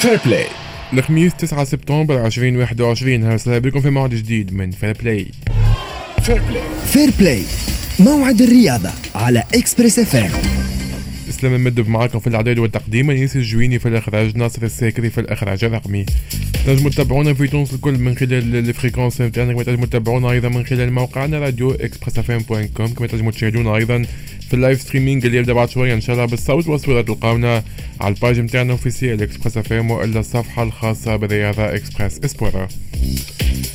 Fair 0.00 0.20
Play 0.26 0.46
الخميس 0.92 1.34
9 1.34 1.64
سبتمبر 1.64 2.26
2021 2.26 3.24
هلا 3.24 3.58
بكم 3.58 3.80
في 3.80 3.90
موعد 3.90 4.10
جديد 4.10 4.52
من 4.52 4.70
Fair 4.70 4.96
Play 5.00 5.26
Fair 6.22 6.42
Play 6.48 6.62
Fair 6.86 7.10
Play 7.18 7.42
موعد 7.98 8.40
الرياضة 8.40 8.90
على 9.14 9.42
Express 9.54 9.98
FM 9.98 10.59
اسلام 11.40 11.54
المدب 11.54 11.88
معاكم 11.88 12.18
في 12.18 12.26
الاعداد 12.26 12.58
والتقديم 12.58 13.10
انيس 13.10 13.36
الجويني 13.36 13.78
في 13.78 13.88
الاخراج 13.88 14.36
ناصر 14.36 14.62
الساكري 14.62 15.10
في 15.10 15.20
الاخراج 15.20 15.64
الرقمي 15.64 16.06
تنجموا 16.66 16.90
تتابعونا 16.90 17.34
في 17.34 17.46
تونس 17.46 17.74
الكل 17.74 17.92
من 17.92 18.16
خلال 18.16 18.56
ال 18.56 18.62
fréquences 18.62 19.20
نتاعنا 19.20 19.52
كما 19.52 19.62
تنجموا 19.62 19.86
تتابعونا 19.86 20.30
أيضا 20.30 20.48
من 20.48 20.64
خلال 20.66 20.92
موقعنا 20.92 21.38
radio 21.38 21.70
Express 21.70 22.18
FM 22.18 22.38
point 22.38 22.68
com 22.68 22.86
كما 22.86 23.06
تنجموا 23.06 23.30
تشاهدونا 23.32 23.76
أيضا 23.76 24.06
في 24.48 24.54
ال 24.54 24.59
live 24.59 24.80
streaming 24.80 25.26
اللي 25.26 25.38
يبدا 25.38 25.52
بعد 25.52 25.70
شوية 25.70 25.94
إن 25.94 26.00
شاء 26.00 26.16
الله 26.16 26.26
بالصوت 26.26 26.68
والصورة 26.68 27.02
تلقاونا 27.02 27.62
على 28.00 28.14
ال 28.14 28.19
page 28.19 28.38
نتاعنا 28.40 28.72
officielle 28.72 29.22
Express 29.22 29.56
FM 29.56 29.90
وإلا 29.90 30.20
الصفحة 30.20 30.62
الخاصة 30.62 31.16
بالرياضه 31.16 31.74
Express 31.74 32.20
Sport. 32.24 32.68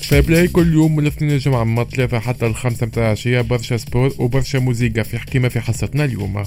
Fair 0.02 0.22
Play 0.22 0.48
كل 0.48 0.74
يوم 0.74 0.96
من 0.96 1.00
الاثنين 1.04 1.32
الجمعة 1.32 1.64
من 1.64 1.80
الثلاثة 1.80 2.20
حتى 2.20 2.46
الخمسة 2.46 2.86
متاع 2.86 3.06
العشية 3.06 3.42
برشا 3.42 3.78
sport 3.78 4.14
وبرشا 4.18 4.58
موسيقى 4.58 5.04
في 5.04 5.20
حكيمة 5.20 5.48
في 5.48 5.60
حصتنا 5.60 6.06
اليوم. 6.06 6.44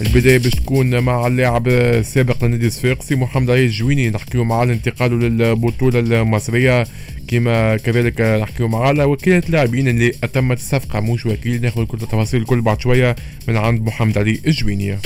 البداية 0.00 0.38
باش 0.46 0.54
تكون 0.54 0.98
مع 0.98 1.26
اللاعب 1.26 1.68
السابق 1.68 2.44
لنادي 2.44 2.66
الصفاقسي 2.66 3.16
محمد 3.16 3.50
علي 3.50 3.64
الجويني 3.64 4.10
نحكيو 4.10 4.44
معاه 4.44 4.64
لانتقاله 4.64 5.16
للبطولة 5.16 5.98
المصرية. 5.98 6.86
كما 7.28 7.76
كذلك 7.76 8.20
نحكيو 8.20 8.68
معاه 8.68 8.88
على 8.88 9.04
وكالة 9.04 9.42
لاعبين 9.48 9.88
اللي 9.88 10.12
أتمت 10.24 10.56
الصفقة. 10.56 11.00
مش 11.00 11.26
وكيل 11.26 11.62
ناخذ 11.62 11.84
كل 11.84 11.98
التفاصيل 12.02 12.40
الكل 12.40 12.60
بعد 12.60 12.80
شوية 12.80 13.16
من 13.48 13.56
عند 13.56 13.82
محمد 13.82 14.18
علي 14.18 14.40
الجويني. 14.46 14.98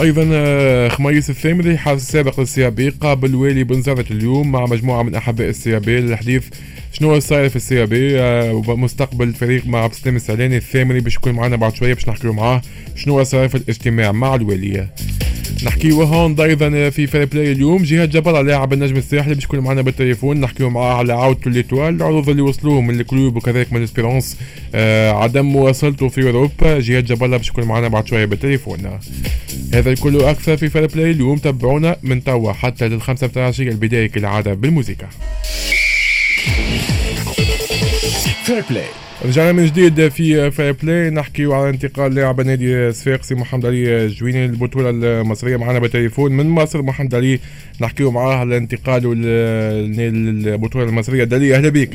أيضا 0.00 0.28
آه، 0.32 0.88
خميس 0.88 1.30
الثامري 1.30 1.78
حارس 1.78 2.02
السابق 2.02 2.40
لل 2.40 2.59
CAB 2.59 2.88
قابل 2.88 3.34
والي 3.34 3.64
بنزرت 3.64 4.10
اليوم 4.10 4.52
مع 4.52 4.66
مجموعة 4.66 5.02
من 5.02 5.14
أحباء 5.14 5.48
ال 5.48 5.58
CAB. 5.58 6.00
للحديث 6.00 6.44
شنو 6.98 7.20
صاير 7.20 7.48
في 7.48 7.56
ال 7.56 7.72
CAB 7.72 8.20
ومستقبل 8.50 9.28
الفريق 9.28 9.66
مع 9.66 9.82
عبد 9.82 9.92
السلام 9.92 10.16
السعداني 10.16 10.56
الثامري 10.56 11.00
باش 11.00 11.14
يكون 11.14 11.32
معنا 11.32 11.56
بعد 11.56 11.74
شوية 11.74 11.94
باش 11.94 12.08
نحكيو 12.08 12.32
معاه 12.32 12.62
شنو 12.96 13.24
صاير 13.24 13.48
في 13.48 13.54
الاجتماع 13.54 14.12
مع 14.12 14.34
الوالية. 14.34 14.90
نحكيو 15.64 16.02
هون 16.02 16.40
أيضا 16.40 16.90
في 16.90 17.06
Fair 17.06 17.26
Play 17.26 17.52
اليوم 17.52 17.82
جهاد 17.82 18.10
جبر 18.10 18.42
لاعب 18.42 18.72
النجم 18.72 18.96
الساحلي 18.96 19.34
باش 19.34 19.44
يكون 19.44 19.60
معنا 19.60 19.82
بالتليفون 19.82 20.40
نحكيو 20.40 20.70
معاه 20.70 20.94
على 20.94 21.12
عودته 21.12 21.50
ل 21.50 21.55
l'Étoile 21.55 21.94
العروض 21.94 22.28
اللي 22.28 22.42
وصلوه 22.42 22.80
من 22.80 23.00
ال 23.00 23.07
Club 23.07 23.36
وكذلك 23.36 23.72
من 23.72 23.82
Espérance 23.82 24.36
آه 24.74 25.10
عدم 25.10 25.46
مواصلته 25.46 26.08
في 26.08 26.22
أوروبا 26.22 26.80
جهاد 26.80 27.04
جبر 27.04 27.26
باش 27.26 27.48
يكون 27.48 27.64
معنا 27.64 27.88
بعد 27.88 28.06
شوية 28.06 28.24
بالتليفون. 28.24 28.98
هذا 29.74 29.90
الكل 29.90 30.20
أكثر 30.20 30.56
في 30.56 30.68
Fair 30.68 30.86
Play 30.86 31.10
اليوم 31.10 31.38
تابعونا 31.38 31.96
من 32.02 32.24
توا 32.24 32.52
حتى 32.52 32.88
للخمسة 32.88 33.26
بتاع 33.26 33.52
البداية 33.58 34.06
كالعادة 34.06 34.54
بالموسيقى. 34.54 35.06
Fair 38.46 38.64
Play 38.70 38.84
رجعنا 39.24 39.52
من 39.52 39.64
جديد 39.66 40.08
في 40.08 40.50
Fair 40.50 40.72
Play 40.72 41.10
نحكيو 41.10 41.52
على 41.52 41.70
انتقال 41.70 42.14
لاعب 42.14 42.40
نادي 42.40 42.92
صفاقسي 42.92 43.34
محمد 43.34 43.66
علي 43.66 44.04
الجويني 44.04 44.46
للبطوله 44.46 44.90
المصرية 44.90 45.56
معنا 45.56 45.78
بالتليفون 45.78 46.32
من 46.32 46.46
مصر. 46.48 46.82
محمد 46.82 47.14
علي 47.14 47.38
نحكيو 47.80 48.10
معاه 48.10 48.34
على 48.34 48.56
انتقاله 48.56 49.14
للبطوله 49.14 50.84
المصرية. 50.84 51.24
دالي 51.24 51.56
أهلا 51.56 51.68
بك 51.68 51.90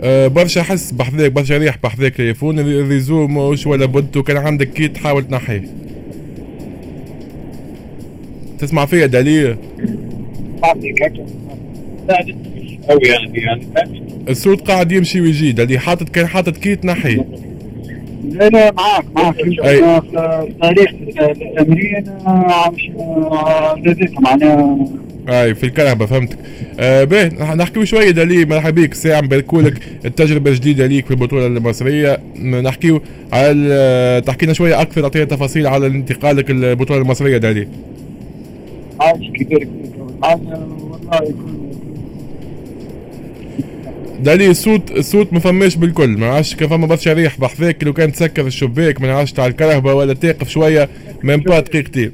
أه 0.00 0.26
برشا 0.26 0.62
حس 0.62 0.92
بحذاك 0.92 1.32
برشا 1.32 1.58
ريح 1.58 1.78
بحذاك 1.82 2.14
تليفون 2.14 2.58
الريزو 2.58 3.26
مش 3.26 3.66
ولا 3.66 3.86
بد 3.86 4.16
وكان 4.16 4.36
عندك 4.36 4.72
كي 4.72 4.88
تحاول 4.88 5.28
تنحيه. 5.28 5.64
تسمع 8.58 8.86
فيا 8.86 9.06
دليل؟ 9.06 9.56
قوي 12.88 13.00
يعني 13.02 13.38
يعني 13.38 14.02
الصوت 14.28 14.70
قاعد 14.70 14.92
يمشي 14.92 15.20
ويجي 15.20 15.50
اللي 15.50 15.78
حاطط 15.78 16.08
كان 16.08 16.26
حاطط 16.26 16.56
كي 16.56 16.76
تنحي 16.76 17.20
لا 18.28 18.48
لا 18.48 18.72
معاك 18.72 19.04
معاك. 19.16 19.36
أي. 19.40 20.00
تاريخ 20.62 20.90
التمرين 21.20 22.04
مش 22.72 22.90
معناها. 24.20 24.78
أي 25.28 25.54
في 25.54 25.64
الكهرباء 25.64 26.08
فهمتك. 26.08 26.36
آه 26.80 27.04
باهي 27.04 27.54
نحكيو 27.54 27.84
شوية 27.84 28.10
دالي 28.10 28.44
مرحبا 28.44 28.82
بك 28.82 28.94
ساعه 28.94 29.20
نباركولك 29.20 29.74
التجربة 30.04 30.50
الجديدة 30.50 30.86
ليك 30.86 31.04
في 31.04 31.10
البطولة 31.10 31.46
المصرية. 31.46 32.18
نحكيو 32.42 33.02
على 33.32 34.22
تحكينا 34.26 34.52
شوية 34.52 34.80
أكثر 34.80 35.00
تعطينا 35.00 35.24
تفاصيل 35.24 35.66
على 35.66 35.86
انتقالك 35.86 36.50
البطوله 36.50 37.00
المصرية 37.00 37.36
دالي 37.38 37.68
عايش 39.00 39.30
كبير 39.34 39.68
والله 40.22 41.22
يكون 41.22 41.63
دالي 44.22 44.50
الصوت 44.50 44.90
الصوت 44.90 45.32
ما 45.32 45.38
فماش 45.40 45.76
بالكل. 45.76 46.08
ما 46.08 46.26
عادش 46.26 46.54
كان 46.54 46.68
فما 46.68 46.86
برشا 46.86 47.12
ريح 47.12 47.40
بحذاك 47.40 47.84
لو 47.84 47.92
كان 47.92 48.12
تسكر 48.12 48.46
الشباك 48.46 49.00
ما 49.00 49.12
عادش 49.12 49.32
تاع 49.32 49.46
الكهرباء 49.46 49.96
ولا 49.96 50.14
تاقف 50.14 50.48
شوية 50.48 50.88
ميم 51.22 51.40
با 51.40 51.60
دقيقتين 51.60 52.12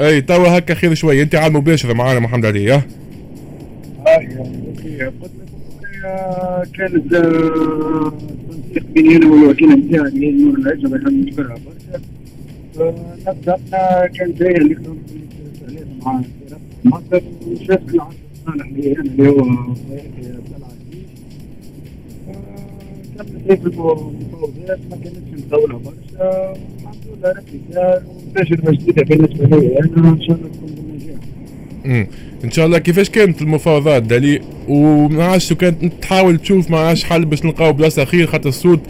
أي 0.00 0.20
توا 0.20 0.58
هكا 0.58 0.74
خير 0.74 0.94
شوية. 0.94 1.22
أنت 1.22 1.34
على 1.34 1.46
المباشره 1.46 1.92
معانا 1.92 2.20
محمد 2.20 2.46
علي 2.46 2.70
ها؟ 2.72 2.82
كانت 6.74 7.12
تنسيق 7.14 8.86
بيني 8.94 9.16
أنا 9.16 9.26
والوكيل 9.30 9.68
نتاعي 9.68 10.30
نور 10.32 10.58
العجبه 10.58 10.96
اللي 10.96 11.10
نشكرها 11.30 11.56
برشا 12.76 12.94
نبدا 13.28 14.06
كان 14.06 14.34
جاي 14.34 14.56
اللي 14.56 14.76
مع 16.02 16.22
مصر 16.84 17.20
وشاف 17.46 17.80
العصر؟ 17.94 18.16
إن 32.44 32.50
شاء 32.50 32.66
الله 32.66 32.78
كيفاش 32.78 33.10
كانت 33.10 33.42
المفاوضات 33.42 34.02
دالي 34.02 34.40
وما 34.68 35.24
عادش 35.24 35.52
كانت 35.52 35.92
تحاول 36.02 36.38
تشوف 36.38 36.70
ما 36.70 36.78
عادش 36.78 37.04
حل 37.04 37.24
باش 37.24 37.44
نلقاو 37.44 37.72
بلاصة 37.72 38.04
خير 38.04 38.26
خاطر 38.26 38.48
الصوت 38.48 38.80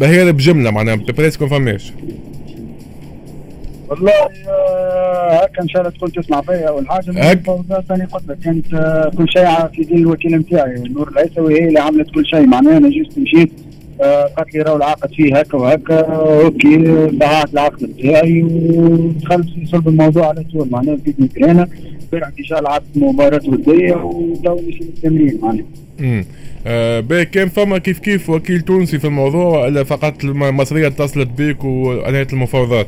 بهير 0.00 0.32
بجملة 0.32 0.70
معناها 0.70 0.94
بريسك 0.94 1.42
ما 1.42 1.48
فماش. 1.48 1.92
والله 3.88 4.12
هكا 5.28 5.62
ان 5.62 5.68
شاء 5.68 5.82
الله 5.82 5.92
تكون 5.92 6.12
تسمع 6.12 6.40
فيا 6.40 6.68
أول 6.68 6.88
حاجة 6.88 7.02
ثاني 7.88 8.04
قلت 8.04 8.28
لك 8.28 8.38
كانت 8.38 8.66
كل 9.18 9.28
شيء 9.28 9.46
في 9.74 9.84
دين 9.84 9.98
الوكيل 9.98 10.36
نتاعي 10.36 10.82
نور 10.82 11.08
العيسوي 11.08 11.60
هي 11.60 11.68
اللي 11.68 11.80
عملت 11.80 12.10
كل 12.10 12.26
شيء 12.26 12.46
معناها 12.46 12.76
أنا 12.76 12.88
جيت 12.88 13.18
مشيت 13.18 13.50
آه، 14.00 14.24
قالت 14.24 14.54
لي 14.54 14.62
راهو 14.62 14.76
العقد 14.76 15.12
فيه 15.14 15.38
هكا 15.38 15.58
وهكا 15.58 16.00
أوكي 16.00 16.76
دعات 17.12 17.52
العقد 17.52 17.82
نتاعي 17.82 18.42
ودخلت 18.42 19.48
في 19.48 19.66
صلب 19.66 19.88
الموضوع 19.88 20.28
على 20.28 20.44
طول 20.52 20.68
معناها 20.70 20.94
بديت 20.94 21.20
نترينا 21.20 21.68
امبارح 22.02 22.30
إن 22.38 22.44
شاء 22.44 22.58
الله 22.58 22.70
لعبت 22.70 22.86
مباراة 22.96 23.40
ودية 23.46 23.94
وتو 23.94 24.54
مشي 24.68 24.78
للتمرين 24.78 25.38
معناها 25.42 25.64
امم 26.00 26.24
آه 26.66 27.22
كان 27.22 27.48
فما 27.48 27.78
كيف 27.78 27.98
كيف 27.98 28.30
وكيل 28.30 28.60
تونسي 28.60 28.98
في 28.98 29.06
الموضوع 29.06 29.64
ولا 29.64 29.84
فقط 29.84 30.24
المصرية 30.24 30.86
اتصلت 30.86 31.28
بك 31.38 31.64
وانهت 31.64 32.32
المفاوضات؟ 32.32 32.86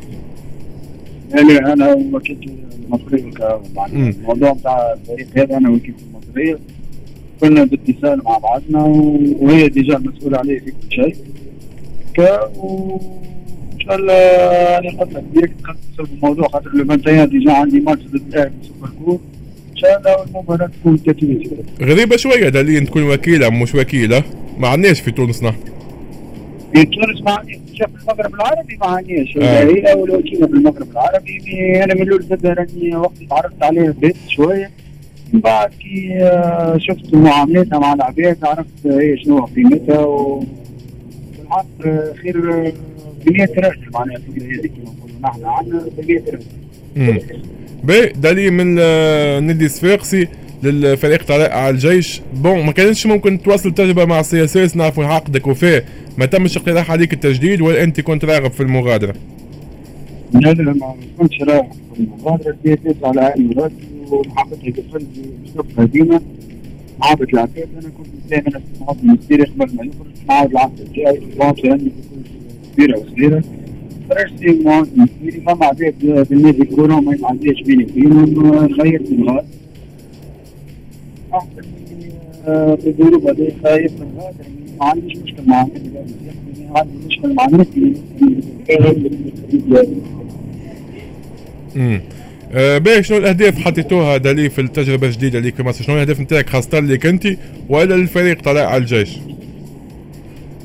يعني 1.34 1.72
أنا 1.72 1.92
وكيل 2.12 2.50
المصريه 2.84 3.30
الموضوع 3.86 4.52
بتاع 4.52 4.92
الفريق 4.92 5.26
هذا 5.36 5.56
أنا 5.56 5.70
وكيل 5.70 5.94
المصريه 6.14 6.58
كنا 7.40 7.64
باتصال 7.64 8.22
مع 8.24 8.38
بعضنا 8.38 8.82
وهي 9.40 9.68
ديجا 9.68 9.98
مسؤولة 9.98 10.38
عليه 10.38 10.58
في 10.58 10.64
كل 10.70 10.94
شيء. 10.94 11.16
ك 12.14 12.20
ان 12.20 13.80
شاء 13.86 13.96
الله 13.96 14.12
أنا 14.78 14.90
قلت 15.00 15.12
لك 15.14 15.24
déjà 15.34 15.50
دخلت 15.62 16.10
الموضوع 16.12 16.48
خاطر 16.48 16.70
لو 16.74 16.84
21 16.88 17.28
déjà 17.28 17.52
عندي 17.52 17.80
ماتش 17.80 18.02
ضد 18.02 18.14
الاهلي 18.28 18.50
Super 18.62 18.90
Coupe 19.04 19.18
إن 19.72 19.76
شاء 19.76 19.98
الله 19.98 20.24
المباراة 20.24 20.70
تكون 20.80 21.02
تتويج. 21.02 21.48
غريبة 21.80 22.16
شوية 22.16 22.48
دالي 22.48 22.86
تكون 22.86 23.02
وكيلة 23.02 23.50
مش 23.50 23.74
وكيلة. 23.74 24.22
ما 24.58 24.68
عندناش 24.68 25.00
في 25.00 25.10
تونس 25.10 25.42
نحن. 25.42 25.58
في 26.74 26.84
تونس 26.84 27.22
ما 27.22 27.38
في 27.86 28.02
المغرب 28.02 28.34
العربي 28.34 28.76
ما 28.80 28.86
عنديش 28.86 29.36
آه. 29.36 29.64
هي 29.64 29.92
اول 29.92 30.10
وكيله 30.10 30.46
في 30.46 30.52
المغرب 30.52 30.90
العربي. 30.92 31.40
أنا 31.84 31.94
من 31.94 32.02
الأول 32.02 32.22
زاد 32.22 32.46
راني 32.46 32.96
وقت 32.96 33.12
تعرفت 33.30 33.62
عليه 33.62 33.94
بيت 34.00 34.16
شوية. 34.28 34.70
من 35.32 35.40
بعد 35.40 35.70
كي 35.70 36.18
آه، 36.22 36.78
شفت 36.78 37.14
معاملتها 37.14 37.78
مع 37.78 37.92
العباد 37.92 38.38
عرفت 38.42 38.86
هي 38.86 39.16
شنو 39.24 39.44
قيمتها 39.44 39.98
و 40.00 40.44
بالحق 41.38 41.66
آه، 41.86 42.12
خير 42.22 42.40
بنية 43.26 43.48
راجل 43.58 43.90
معناها 43.94 44.18
في 44.18 44.28
البلاد 44.28 44.66
كما 44.66 44.84
نقولوا 44.84 45.16
نحن 45.22 45.44
عندنا 45.44 45.84
بنية 45.98 46.24
راجل. 46.26 47.42
بيه 47.84 48.06
دالي 48.06 48.50
من 48.50 48.74
نادي 49.46 49.68
صفاقسي 49.68 50.28
للفريق 50.62 51.22
طلائع 51.24 51.68
الجيش. 51.68 52.20
bon 52.34 52.66
ما 52.66 52.72
كانتش 52.72 53.06
ممكن 53.06 53.42
تواصل 53.42 53.74
تجربة 53.74 54.04
مع 54.04 54.20
ال 54.20 54.44
CSS 54.44 54.76
نعرفوا 54.76 55.04
عقدك 55.04 55.46
وفيه. 55.46 55.84
ما 56.20 56.26
تمش 56.26 56.56
اقتراح 56.56 56.90
عليك 56.90 57.12
التجديد 57.12 57.60
ولا 57.60 57.82
انت 57.82 58.00
كنت 58.00 58.24
راغب 58.24 58.50
في 58.50 58.62
المغادرة؟ 58.62 59.14
لا 60.34 60.52
لا 60.52 60.72
ما 60.72 60.94
كنتش 61.18 61.42
راغب 61.42 61.72
في 61.94 62.00
المغادرة. 62.00 62.56
CSS 62.66 62.96
على 63.04 63.20
عيني 63.20 63.54
وراسي 63.56 63.74
ومحبتها 64.10 64.70
قفلت 64.70 65.06
باسلوب 65.44 65.66
قديمة. 65.78 66.20
معاود 67.00 67.22
العقاد 67.22 67.68
أنا 67.78 67.88
كنت 67.98 68.06
دائما 68.30 68.48
استمعت 68.48 69.18
السيري 69.18 69.44
قبل 69.44 69.76
ما 69.76 69.84
يخرج 69.84 70.06
معاود 70.28 70.50
العقد 70.50 70.80
الجاي 70.80 71.20
في 71.20 71.70
عندي 71.70 71.92
كبيره 72.72 72.98
وصغيره 72.98 73.42
فرشتي 74.10 74.62
معاود 74.64 74.88
من 74.96 75.04
السيري 75.04 75.40
فما 75.40 75.66
عباد 75.66 76.26
بالنادي 76.30 76.64
كورونا 76.64 77.00
ما 77.00 77.14
يتعداش 77.14 77.62
بيني 77.62 77.84
وبينهم 77.84 78.82
خيرت 78.82 79.12
الغاد 79.12 79.46
في 82.80 82.86
الظروف 82.86 83.26
هذه 83.26 83.52
خايف 83.62 83.92
من 84.00 84.20
ما 84.80 84.86
عنديش 84.86 85.18
امم 91.76 92.00
آه 92.52 92.78
باهي 92.78 93.02
شنو 93.02 93.18
الأهداف 93.18 93.58
حطيتوها 93.58 94.16
دالي 94.16 94.50
في 94.50 94.60
التجربة 94.60 95.06
الجديدة 95.06 95.38
اللي 95.38 95.52
مصر 95.62 95.84
شنو 95.84 95.94
الأهداف 95.94 96.20
نتاعك 96.20 96.48
خاصة 96.48 96.80
لك 96.80 97.06
انت 97.06 97.26
وإلا 97.68 97.94
للفريق 97.94 98.42
طلائع 98.42 98.76
الجيش؟ 98.76 99.18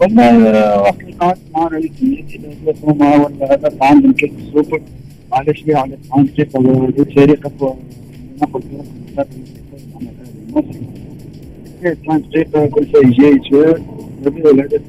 والله 0.02 0.80
وقت 0.82 1.02
اللي 1.02 1.14
قعدت 1.20 1.40
مع 1.56 1.68
رئيس 1.68 1.92
الاهداف 2.02 2.86
هما 2.86 3.16
ولا 3.16 3.72
عندهم 3.82 4.14
كيف 4.14 4.32
السوبر 4.48 4.82
علاش 5.32 5.64
ليه 5.68 5.76
على 5.76 5.98
عند 6.14 6.30
كيف 6.30 6.56
الفريق 6.56 7.48
ناخذ 8.42 8.62
دقيقة 12.20 12.66
كل 12.66 12.88
شيء 12.88 13.10
جيد 13.10 13.42
والهدف 14.34 14.82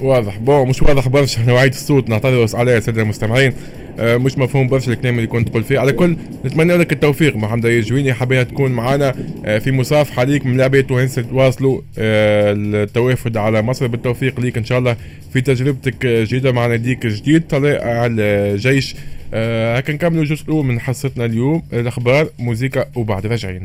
واضح. 0.00 0.38
بون 0.38 0.68
مش 0.68 0.82
واضح 0.82 1.08
برشا. 1.08 1.42
نوعية 1.42 1.68
الصوت 1.68 2.08
نعتذر 2.08 2.46
عليها 2.54 2.80
سادة 2.80 3.02
المستمعين. 3.02 3.52
مش 3.98 4.38
مفهوم 4.38 4.68
برشا 4.68 4.92
الكلام 4.92 5.16
اللي 5.16 5.26
كنت 5.26 5.48
تقول 5.48 5.64
فيه. 5.64 5.78
على 5.78 5.92
كل 5.92 6.16
نتمنى 6.44 6.76
لك 6.76 6.92
التوفيق 6.92 7.36
محمد 7.36 7.66
الجويني 7.66 8.14
حبينا 8.14 8.42
تكون 8.42 8.72
معنا 8.72 9.14
آه 9.44 9.58
في 9.58 9.72
مصافحة 9.72 10.24
ليك 10.24 10.46
من 10.46 10.56
لاعبين 10.56 10.86
تونس 10.86 11.14
تواصلوا 11.14 11.80
آه 11.98 12.54
التوافد 12.56 13.36
على 13.36 13.62
مصر. 13.62 13.86
بالتوفيق 13.86 14.40
ليك 14.40 14.56
إن 14.58 14.64
شاء 14.64 14.78
الله 14.78 14.96
في 15.32 15.40
تجربتك 15.40 16.04
الجديدة 16.04 16.52
مع 16.52 16.66
ناديك 16.66 17.04
الجديد. 17.04 17.42
طلائع 17.46 18.06
الجيش 18.10 18.94
آه 19.34 19.76
هكا 19.76 19.92
نكملوا 19.92 20.22
الجزء 20.22 20.44
الأول 20.44 20.64
من 20.66 20.80
حصتنا 20.80 21.24
اليوم. 21.24 21.62
الأخبار 21.72 22.28
موسيقى 22.38 22.88
وبعد 22.96 23.26
راجعين 23.26 23.64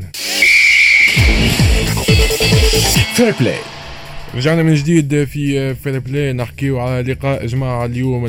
Fair 3.14 3.34
Play 3.40 3.54
رجعنا 4.34 4.62
من 4.62 4.74
جديد 4.74 5.24
في 5.24 5.74
Fair 5.74 5.98
Play 5.98 6.32
نحكيو 6.32 6.78
على 6.80 7.12
لقاء 7.12 7.46
جماعة 7.46 7.84
اليوم 7.84 8.24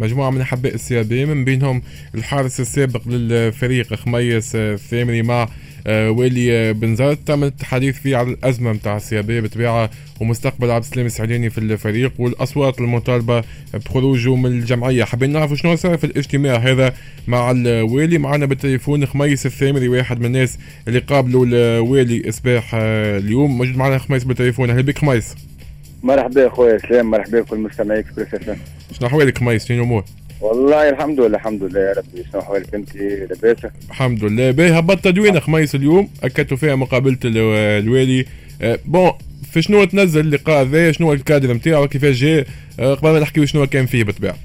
مجموعة 0.00 0.30
من 0.30 0.40
أحباء 0.40 0.74
ال 0.74 0.86
CAB 0.86 1.24
من 1.26 1.44
بينهم 1.44 1.82
الحارس 2.14 2.60
السابق 2.60 3.08
للفريق 3.08 3.94
خميس 3.94 4.54
الثامري 4.54 5.22
مع 5.22 5.48
آه، 5.86 6.10
والي 6.10 6.72
بنزرت 6.72 7.16
تم 7.16 7.44
التحديث 7.44 7.98
فيه 7.98 8.16
على 8.16 8.30
الأزمة 8.30 8.72
نتاع 8.72 8.96
ال 8.96 9.07
CAB 9.07 9.40
بطبيعة 9.40 9.90
ومستقبل 10.20 10.70
عبد 10.70 10.84
السلام 10.84 11.06
السعداني 11.06 11.50
في 11.50 11.58
الفريق 11.58 12.12
والأصوات 12.18 12.80
المطالبة 12.80 13.44
بخروجه 13.74 14.36
من 14.36 14.46
الجمعية. 14.46 15.04
حابين 15.04 15.32
نعرف 15.32 15.54
شنو 15.54 15.76
صار 15.76 15.96
في 15.96 16.04
الاجتماع 16.04 16.56
هذا 16.56 16.94
مع 17.28 17.50
الوالي. 17.50 18.18
معنا 18.18 18.46
بالتليفون 18.46 19.06
خميس 19.06 19.46
الثامري 19.46 19.88
واحد 19.88 20.20
من 20.20 20.26
الناس 20.26 20.58
اللي 20.88 20.98
قابلوا 20.98 21.46
الوالي 21.46 22.28
إصباح 22.28 22.70
آه، 22.74 23.18
اليوم. 23.18 23.58
موجود 23.58 23.76
معنا 23.76 23.98
خميس 23.98 24.24
بالتليفون. 24.24 24.70
أهلا 24.70 24.82
بك 24.82 24.98
خميس. 24.98 25.34
مرحبا 26.02 26.46
أخويا 26.46 26.78
سلام 26.78 27.10
مرحبا 27.10 27.40
بكل 27.40 27.58
مستمعي 27.58 27.98
إكسبريس 27.98 28.28
شنو 28.98 29.08
أحوالك 29.08 29.38
خميس؟ 29.38 29.66
شنو 29.66 29.78
الأمور؟ 29.78 30.04
والله 30.40 30.88
الحمد 30.88 31.20
لله 31.20 31.36
الحمد 31.36 31.62
لله 31.62 31.80
يا 31.80 31.92
ربي. 31.92 32.24
شنو 32.32 32.40
احوالك 32.40 32.74
أنت؟ 32.74 32.96
لاباس 32.96 33.56
الحمد 33.88 34.24
لله. 34.24 34.50
باهي 34.50 34.78
هبط 34.78 35.04
تدوينه 35.04 35.40
خميس 35.40 35.74
اليوم. 35.74 36.08
أكدتوا 36.24 36.56
فيها 36.56 36.74
مقابلة 36.74 37.18
الوالي. 37.24 38.26
أه 38.62 38.78
bon 38.84 39.12
في 39.52 39.62
شنو 39.62 39.84
تنزل 39.84 40.20
اللقاء 40.20 40.64
ذا؟ 40.64 40.92
شنو 40.92 41.12
الكادر 41.12 41.52
نتاعو 41.52 41.88
كيفاش 41.88 42.16
جاء؟ 42.20 42.46
أه 42.80 42.94
قبل 42.94 43.10
ما 43.10 43.20
نحكيو 43.20 43.46
شنو 43.46 43.66
كان 43.66 43.86
فيه 43.86 44.04
بالطبيعة. 44.04 44.36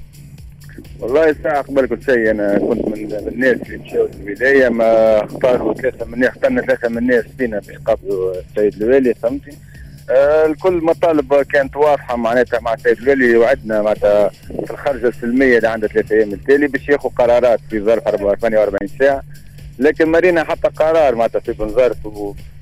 والله 1.00 1.36
ساعة 1.42 1.62
قبل 1.62 1.86
كل 1.86 2.02
شيء 2.04 2.30
أنا 2.30 2.58
كنت 2.58 2.88
من 2.88 3.12
الناس 3.28 3.56
اللي 3.66 3.78
مشاو 3.78 4.08
الولايه 4.20 4.68
ما 4.68 5.24
اختاروا 5.24 5.74
ثلاثة 5.74 6.06
من 6.06 6.24
اخترنا 6.24 6.62
ثلاثة 6.62 6.88
من 6.88 6.98
الناس 6.98 7.24
فينا 7.38 7.60
باش 7.86 7.96
السيد 8.50 8.82
الوالي 8.82 9.14
فهمتني؟ 9.14 9.54
الكل 10.10 10.72
مطالب 10.84 11.42
كانت 11.42 11.76
واضحة 11.76 12.16
معناتها 12.16 12.60
مع 12.60 12.74
السيد 12.74 12.98
الوالي 12.98 13.36
وعدنا 13.36 13.82
معناتها 13.82 14.28
في 14.66 14.70
الخرجة 14.70 15.08
السلمية 15.08 15.56
اللي 15.56 15.68
عندها 15.68 15.88
ثلاثة 15.88 16.16
أيام 16.16 16.32
التالي 16.32 16.66
باش 16.66 16.88
ياخذوا 16.88 17.10
قرارات 17.16 17.60
في 17.70 17.80
ظرف 17.80 18.02
48 18.04 18.88
ساعة. 18.98 19.22
لكن 19.78 20.12
مرينا 20.12 20.44
حتى 20.44 20.68
قرار 20.68 21.14
معناتها 21.14 21.40
في 21.40 21.52
بنظرف 21.52 21.96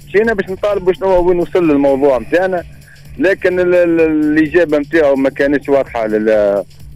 مشينا 0.06 0.34
باش 0.34 0.50
نطالبوا 0.50 0.92
شنو 0.92 1.28
وين 1.28 1.38
وصل 1.38 1.70
الموضوع 1.70 2.18
نتاعنا 2.18 2.64
لكن 3.18 3.60
الإجابة 3.60 4.78
نتاعو 4.78 5.16
ما 5.16 5.30
كانتش 5.30 5.68
واضحة 5.68 6.08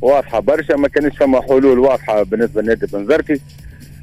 واضحة 0.02 0.40
برشا 0.40 0.72
ما 0.72 0.88
كانش 0.88 1.16
فما 1.18 1.42
حلول 1.42 1.78
واضحة 1.78 2.22
بالنسبة 2.22 2.62
لنادي 2.62 2.86
بنزرتي 2.86 3.40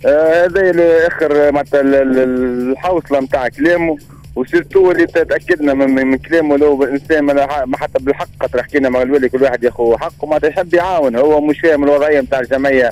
آه، 0.06 0.45
هذا 0.45 0.62
آه 0.62 1.07
آخر 1.07 1.51
معناتها 1.51 1.81
الحوصلة 1.81 3.19
نتاع 3.19 3.47
كلامه. 3.47 3.97
وسيرتو 4.36 4.92
اللي 4.92 5.06
تاكدنا 5.06 5.74
من, 5.74 6.08
من 6.08 6.18
كلامه 6.18 6.58
لو 6.58 6.84
الانسان 6.84 7.20
ما 7.66 7.78
حتى 7.78 8.04
بالحق 8.04 8.28
خاطر 8.42 8.64
حكينا 8.64 8.90
مع 8.90 9.02
الوالي 9.02 9.30
كل 9.30 9.44
واحد 9.44 9.64
ياخذ 9.64 9.98
حقه 9.98 10.28
معناتها 10.28 10.48
يحب 10.48 10.74
يعاون. 10.74 11.16
هو 11.16 11.42
مش 11.42 11.60
فاهم 11.60 11.84
الوضعية 11.84 12.22
نتاع 12.22 12.40
الجمعية. 12.40 12.90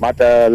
معناتها 0.00 0.46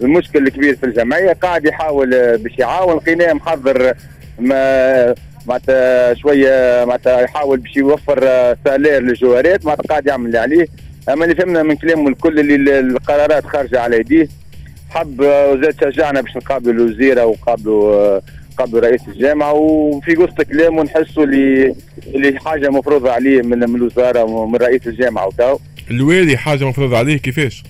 المشكل 0.00 0.46
الكبير 0.46 0.76
في 0.76 0.86
الجمعية. 0.86 1.32
قاعد 1.32 1.66
يحاول 1.66 2.38
باش 2.38 2.58
يعاون. 2.58 2.96
لقيناه 2.96 3.32
محضر 3.32 3.94
ما 4.38 5.14
معناتها 5.46 6.14
شوية 6.14 6.84
معناتها 6.84 7.20
يحاول 7.20 7.58
باش 7.58 7.76
يوفر 7.76 8.20
سالير 8.64 9.02
للجوارات. 9.02 9.66
معناتها 9.66 9.88
قاعد 9.88 10.06
يعمل 10.06 10.26
اللي 10.26 10.38
عليه. 10.38 10.66
أما 11.08 11.24
اللي 11.24 11.36
فهمنا 11.36 11.62
من 11.62 11.76
كلامه 11.76 12.08
الكل 12.08 12.40
اللي 12.40 12.80
القرارات 12.80 13.44
خارجة 13.44 13.80
على 13.80 13.96
يديه. 13.96 14.28
حب 14.90 15.20
وزاد 15.20 15.74
شجعنا 15.80 16.20
باش 16.20 16.36
نقابلوا 16.36 16.72
الوزيرة 16.72 17.24
وقابلوا 17.24 18.20
قبل 18.58 18.80
رئيس 18.80 19.00
الجامعة 19.08 19.52
وفي 19.52 20.18
وسط 20.18 20.42
كلامه 20.42 20.82
نحسوا 20.82 21.24
اللي 21.24 21.74
اللي 22.14 22.38
حاجة 22.40 22.68
مفروضة 22.70 23.10
عليه 23.10 23.42
من 23.42 23.58
من 23.58 23.74
الوزارة 23.76 24.24
ومن 24.24 24.56
رئيس 24.56 24.86
الجامعة 24.86 25.26
وكاو. 25.26 25.60
الوالي 25.90 26.36
حاجة 26.36 26.64
مفروضة 26.64 26.98
عليه 26.98 27.16
كيفاش؟ 27.18 27.62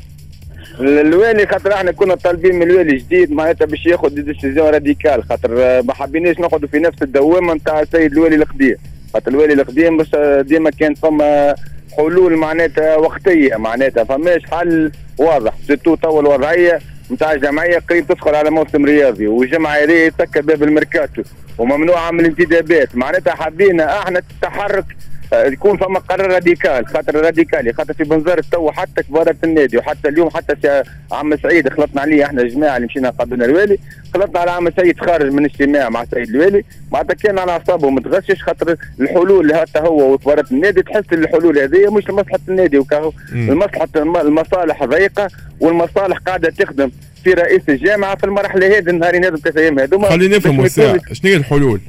الوالي 0.80 1.46
خاطر 1.46 1.72
إحنا 1.74 1.92
كنا 1.92 2.14
طالبين 2.14 2.54
من 2.54 2.62
الوالي 2.62 2.96
جديد 2.96 3.32
معناتها 3.32 3.64
باش 3.64 3.86
ياخذ 3.86 4.08
décision 4.08 4.66
radicale 4.66 5.24
خاطر 5.24 5.82
ما 5.82 5.94
حبيناش 5.94 6.38
نقعدوا 6.40 6.68
في 6.68 6.78
نفس 6.78 7.02
الدوامة 7.02 7.54
نتاع 7.54 7.80
السيد 7.80 8.12
الوالي 8.12 8.36
القديم. 8.36 8.76
خاطر 9.14 9.30
الوالي 9.30 9.52
القديم 9.52 9.96
بس 9.96 10.08
ديما 10.40 10.70
كان 10.70 10.94
فما 10.94 11.54
حلول 11.96 12.36
معناتها 12.36 12.96
وقتية 12.96 13.56
معناتها 13.56 14.04
فماش 14.04 14.42
حل 14.50 14.92
واضح. 15.18 15.52
surtout 15.66 15.94
تو 15.94 16.20
الوضعيه 16.20 16.78
نتاع 17.10 17.32
الجمعيه 17.32 17.78
قريب 17.90 18.06
تدخل 18.06 18.34
على 18.34 18.50
موسم 18.50 18.84
رياضي 18.84 19.26
والجمعية 19.26 20.08
تسكر 20.08 20.40
باب 20.40 20.62
الميركاتو 20.62 21.22
وممنوعة 21.58 22.10
من 22.10 22.20
الانتدابات. 22.20 22.96
معناتها 22.96 23.34
حبينا 23.34 23.98
إحنا 23.98 24.18
التحرك 24.18 24.84
يكون 25.32 25.76
فما 25.76 25.98
قرار 25.98 26.32
radical 26.32 26.86
خاطر 26.86 27.14
راديكالي 27.14 27.72
خاطر 27.72 27.94
في 27.94 28.04
بنزار 28.04 28.40
تو 28.40 28.70
حتى 28.70 29.02
كبارة 29.02 29.36
النادي 29.44 29.78
وحتى 29.78 30.08
اليوم 30.08 30.30
حتى 30.30 30.82
عم 31.12 31.36
سعيد 31.36 31.68
خلطنا 31.68 32.00
عليه 32.00 32.24
إحنا 32.24 32.42
الجماعه 32.42 32.76
اللي 32.76 32.86
مشينا 32.86 33.10
قابلنا 33.10 33.44
الوالي 33.44 33.78
خلطنا 34.14 34.40
على 34.40 34.50
عم 34.50 34.70
سعيد 34.76 35.00
خارج 35.00 35.32
من 35.32 35.44
اجتماع 35.44 35.88
مع 35.88 36.04
سعيد 36.04 36.28
الوالي. 36.28 36.64
معناتها 36.92 37.14
كان 37.14 37.38
على 37.38 37.52
أعصابه 37.52 37.90
متغشش 37.90 38.42
خاطر 38.42 38.76
الحلول 39.00 39.40
اللي 39.40 39.56
حتى 39.56 39.78
هو 39.78 40.12
وكبارة 40.12 40.46
النادي 40.52 40.82
تحس 40.82 41.04
الحلول 41.12 41.58
هذه 41.58 41.94
مش 41.94 42.08
لمصلحة 42.08 42.38
النادي 42.48 42.78
وكاهو 42.78 43.12
المصلحة 43.32 43.88
المصالح 43.96 44.84
ضيقة 44.84 45.28
والمصالح 45.60 46.18
قاعدة 46.18 46.50
تخدم 46.50 46.90
في 47.24 47.30
رئيس 47.30 47.62
الجامعة 47.68 48.16
في 48.16 48.24
المرحلة 48.24 48.78
هذه 48.78 48.90
النهارين 48.90 49.24
هذو 49.24 49.36
ثلاث 49.36 49.56
أيام 49.56 49.78
هذوما. 49.78 50.08
خلينا 50.08 50.36
نفهم 50.36 50.68
شنو 50.68 50.98
هي 51.24 51.36
الحلول؟ 51.36 51.80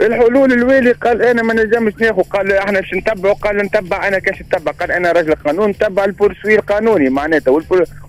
الحلول 0.00 0.52
الوالي 0.52 0.92
قال 0.92 1.22
أنا 1.22 1.42
ما 1.42 1.54
نجمش 1.54 1.92
ناخذ 2.00 2.22
قال 2.22 2.52
إحنا 2.52 2.80
باش 2.80 2.94
نتبعوا 2.94 3.34
قال 3.34 3.56
نتبع 3.56 4.08
أنا 4.08 4.18
كاش 4.18 4.42
نتبع 4.42 4.72
قال 4.72 4.92
أنا 4.92 5.12
راجل 5.12 5.34
قانون 5.34 5.70
نتبع 5.70 6.04
البورسوي 6.04 6.54
القانوني 6.54 7.10
معناتها 7.10 7.50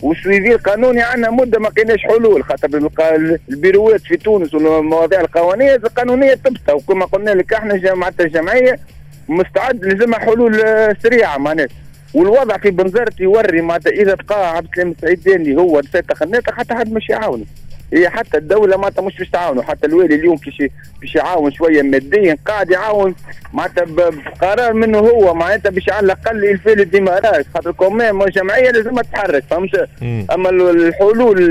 والسويفي 0.02 0.52
القانوني 0.56 1.02
عندنا 1.02 1.30
مدة 1.32 1.60
ما 1.60 1.68
لقيناش 1.68 2.00
حلول 2.02 2.44
خاطر 2.44 2.90
البيروات 3.50 4.02
في 4.02 4.18
تونس 4.18 4.54
والمواضيع 4.54 5.22
القوانيه 5.22 5.76
القانونية 5.76 6.34
تبتا 6.34 6.74
وكما 6.74 7.06
قلنا 7.06 7.32
لك 7.32 7.54
إحنا 7.54 7.78
جماعة 7.78 8.14
الجمعية 8.20 8.80
مستعد 9.30 9.86
لزمها 9.86 10.20
حلول 10.20 10.62
آه، 10.62 10.96
سريعة 11.04 11.38
معناتها. 11.38 11.76
والوضع 12.14 12.58
في 12.58 12.72
بنزرت 12.72 13.20
يوري 13.20 13.62
معناتها 13.62 13.92
إذا 13.92 14.16
بقى 14.30 14.56
عبد 14.58 14.68
السلام 14.72 14.92
السعيداني 14.92 15.58
هو 15.58 15.82
فاتح 15.94 16.16
خناقه 16.16 16.54
حتى 16.54 16.76
حد 16.76 16.94
مش 16.94 17.10
يعاونه 17.10 17.46
هي 17.94 18.10
حتى 18.10 18.38
الدولة 18.38 18.78
معناتها 18.78 19.02
مش 19.02 19.18
باش 19.18 19.30
تعاونه 19.30 19.62
حتى 19.62 19.88
الوالي 19.88 20.16
اليوم 20.16 20.38
كيش 20.38 20.64
باش 21.02 21.16
يعاون 21.16 21.52
شوية 21.52 21.82
ماديا 21.82 22.38
قاعد 22.46 22.72
يعاون 22.72 23.16
معناتها 23.54 23.86
بقرار 23.86 24.74
منه 24.74 24.98
هو. 25.00 25.34
معناتها 25.34 25.70
باش 25.70 25.90
على 25.90 26.06
الاقل 26.06 26.44
يلفي 26.44 26.74
الديمارات. 26.74 27.46
خاطر 27.54 27.72
quand 27.72 28.02
même 28.02 28.26
جمعية 28.26 28.72
لازم 28.72 29.02
تتحرك. 29.02 29.44
فهمت؟ 29.50 29.90
أما 30.32 30.50
الحلول 30.50 31.42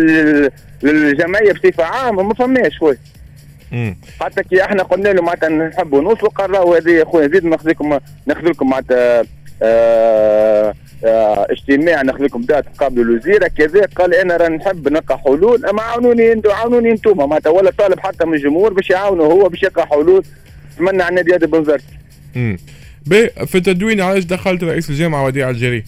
للجمعية 0.82 1.52
بصفة 1.52 1.84
عامة 1.84 2.22
ما 2.22 2.34
فماش 2.34 2.78
خويا. 2.78 2.98
حتى 4.20 4.42
كي 4.42 4.64
إحنا 4.64 4.82
قلنا 4.82 5.08
له 5.08 5.22
معناتها 5.22 5.48
نحبوا 5.48 6.00
نوصلوا 6.00 6.30
قرروا 6.30 6.78
هذه 6.78 6.90
يا 6.90 7.04
خويا. 7.04 7.28
زيد 7.28 7.44
ناخذ 7.44 7.68
لكم 7.68 7.98
ناخذ 8.26 8.44
لكم 8.48 8.70
معناتها 8.70 9.24
آه 9.62 10.74
اجتماع 11.04 12.02
ناخذ 12.02 12.22
لكم 12.22 12.42
دات 12.42 12.64
قبل 12.78 13.00
الوزيره 13.00 13.48
كذا 13.58 13.86
قال 13.96 14.14
أنا 14.14 14.36
راه 14.36 14.48
نحب 14.48 14.88
نلقى 14.88 15.18
حلول. 15.18 15.66
أما 15.66 15.82
عاونوني 15.82 16.32
أنتم 16.32 16.50
عاونوني 16.50 16.90
أنتم 16.90 17.16
معناتها 17.16 17.50
ولا 17.50 17.70
طالب 17.70 18.00
حتى 18.00 18.26
من 18.26 18.34
الجمهور 18.34 18.72
باش 18.72 18.90
يعاونوا 18.90 19.26
هو 19.26 19.48
باش 19.48 19.62
يلقى 19.62 19.86
حلول. 19.86 20.24
نتمنى 20.74 21.02
على 21.02 21.10
النادي 21.10 21.34
هذا 21.34 21.46
بنزرت. 21.46 21.84
امم 22.36 22.56
في 23.46 23.54
التدوين 23.54 24.00
علاش 24.00 24.24
دخلت 24.24 24.64
رئيس 24.64 24.90
الجامعة 24.90 25.24
وديع 25.24 25.50
الجري؟ 25.50 25.84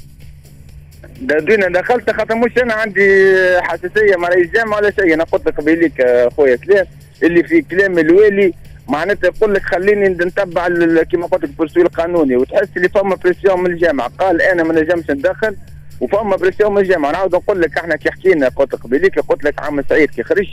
تدوين 1.29 1.73
دخلت 1.73 2.11
خاطر 2.11 2.35
مش 2.35 2.59
أنا 2.59 2.75
عندي 2.75 3.37
حساسية 3.61 4.17
مع 4.17 4.29
رئيس 4.29 4.47
الجامعة 4.47 4.77
ولا 4.77 4.91
شيء. 4.91 5.15
أنا 5.15 5.25
قلت 5.25 5.47
لك 5.47 5.61
قبيليك 5.61 6.07
خويا 6.37 6.57
كلام. 6.57 6.87
اللي 7.23 7.43
في 7.43 7.63
كلام 7.63 7.99
الوالي 7.99 8.53
معناتها 8.89 9.29
يقول 9.29 9.55
لك 9.55 9.63
خليني 9.63 10.09
نتبع 10.09 10.69
كما 11.13 11.27
قلت 11.27 11.43
لك 11.43 11.51
ال 11.51 11.54
processus 11.54 11.83
القانوني 11.83 12.37
وتحس 12.37 12.69
اللي 12.77 12.89
فما 12.89 13.15
pression 13.15 13.61
من 13.61 13.67
الجامعة. 13.67 14.09
قال 14.19 14.43
أنا 14.43 14.63
ما 14.63 14.81
نجمش 14.81 15.11
ندخل 15.11 15.57
وفما 16.01 16.37
pression 16.37 16.75
من 16.75 16.79
الجامعة. 16.79 17.11
نعاود 17.13 17.35
نقول 17.35 17.61
لك 17.61 17.79
إحنا 17.79 17.97
كي 17.97 18.11
حكينا 18.11 18.49
قلت 18.49 18.75
قبيليك 18.75 19.19
قلت 19.19 19.45
لك 19.45 19.63
عم 19.63 19.83
سعيد 19.89 20.11
كي 20.11 20.23
خرج. 20.23 20.49